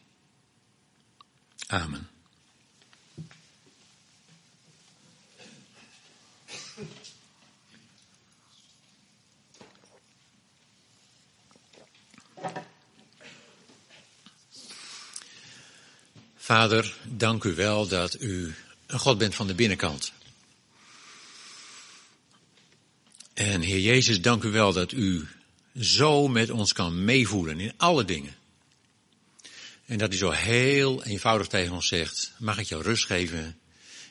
Amen. 1.69 2.09
Vader, 16.37 16.95
dank 17.05 17.45
u 17.45 17.55
wel 17.55 17.89
dat 17.89 18.21
u 18.21 18.55
een 18.87 18.99
God 18.99 19.19
bent 19.19 19.35
van 19.35 19.47
de 19.47 19.55
binnenkant. 19.55 20.13
En 23.35 23.61
Heer 23.61 23.81
Jezus, 23.81 24.21
dank 24.21 24.43
u 24.43 24.51
wel 24.51 24.73
dat 24.73 24.93
u 24.93 25.29
zo 25.81 26.29
met 26.29 26.51
ons 26.51 26.73
kan 26.73 27.05
meevoelen 27.05 27.61
in 27.61 27.73
alle 27.77 28.05
dingen. 28.05 28.38
En 29.89 29.99
dat 29.99 30.13
u 30.13 30.17
zo 30.17 30.31
heel 30.31 31.05
eenvoudig 31.05 31.47
tegen 31.47 31.73
ons 31.73 31.89
zegt, 31.89 32.33
mag 32.39 32.59
ik 32.59 32.67
jou 32.67 32.83
rust 32.83 33.05
geven? 33.05 33.59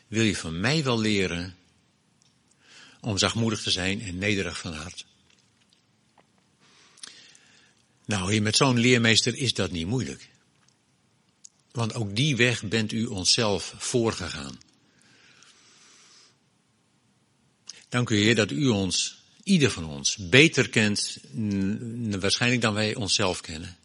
Wil 0.08 0.24
je 0.24 0.36
van 0.36 0.60
mij 0.60 0.84
wel 0.84 1.00
leren 1.00 1.56
om 3.02 3.18
zachtmoedig 3.18 3.62
te 3.62 3.72
zijn 3.72 4.02
en 4.02 4.18
nederig 4.18 4.60
van 4.60 4.74
hart? 4.74 5.06
Nou, 8.06 8.32
hier 8.32 8.42
met 8.42 8.56
zo'n 8.56 8.80
leermeester 8.80 9.36
is 9.36 9.54
dat 9.54 9.72
niet 9.72 9.88
moeilijk. 9.88 10.30
Want 11.72 11.94
ook 11.94 12.16
die 12.16 12.36
weg 12.36 12.63
bent 12.63 12.92
u 12.92 13.06
onszelf 13.06 13.74
voorgegaan. 13.78 14.60
Dank 17.90 18.10
u 18.10 18.18
Heer 18.18 18.36
dat 18.36 18.52
u 18.52 18.68
ons, 18.68 19.22
ieder 19.44 19.72
van 19.72 19.86
ons, 19.86 20.16
beter 20.16 20.70
kent 20.70 21.18
waarschijnlijk 22.20 22.62
dan 22.62 22.74
wij 22.74 22.96
onszelf 22.96 23.42
kennen. 23.42 23.78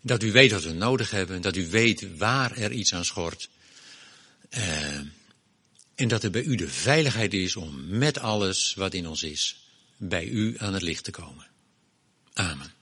Dat 0.00 0.22
u 0.22 0.32
weet 0.32 0.52
wat 0.52 0.62
we 0.62 0.72
nodig 0.72 1.10
hebben, 1.10 1.42
dat 1.42 1.56
u 1.56 1.68
weet 1.68 2.16
waar 2.16 2.56
er 2.56 2.72
iets 2.72 2.94
aan 2.94 3.04
schort. 3.04 3.48
Uh, 4.50 5.00
en 5.94 6.08
dat 6.08 6.22
er 6.22 6.30
bij 6.30 6.42
u 6.42 6.54
de 6.54 6.68
veiligheid 6.68 7.34
is 7.34 7.56
om 7.56 7.98
met 7.98 8.18
alles 8.18 8.74
wat 8.74 8.94
in 8.94 9.06
ons 9.06 9.22
is, 9.22 9.70
bij 9.96 10.26
u 10.26 10.54
aan 10.58 10.72
het 10.72 10.82
licht 10.82 11.04
te 11.04 11.10
komen. 11.10 11.46
Amen. 12.32 12.72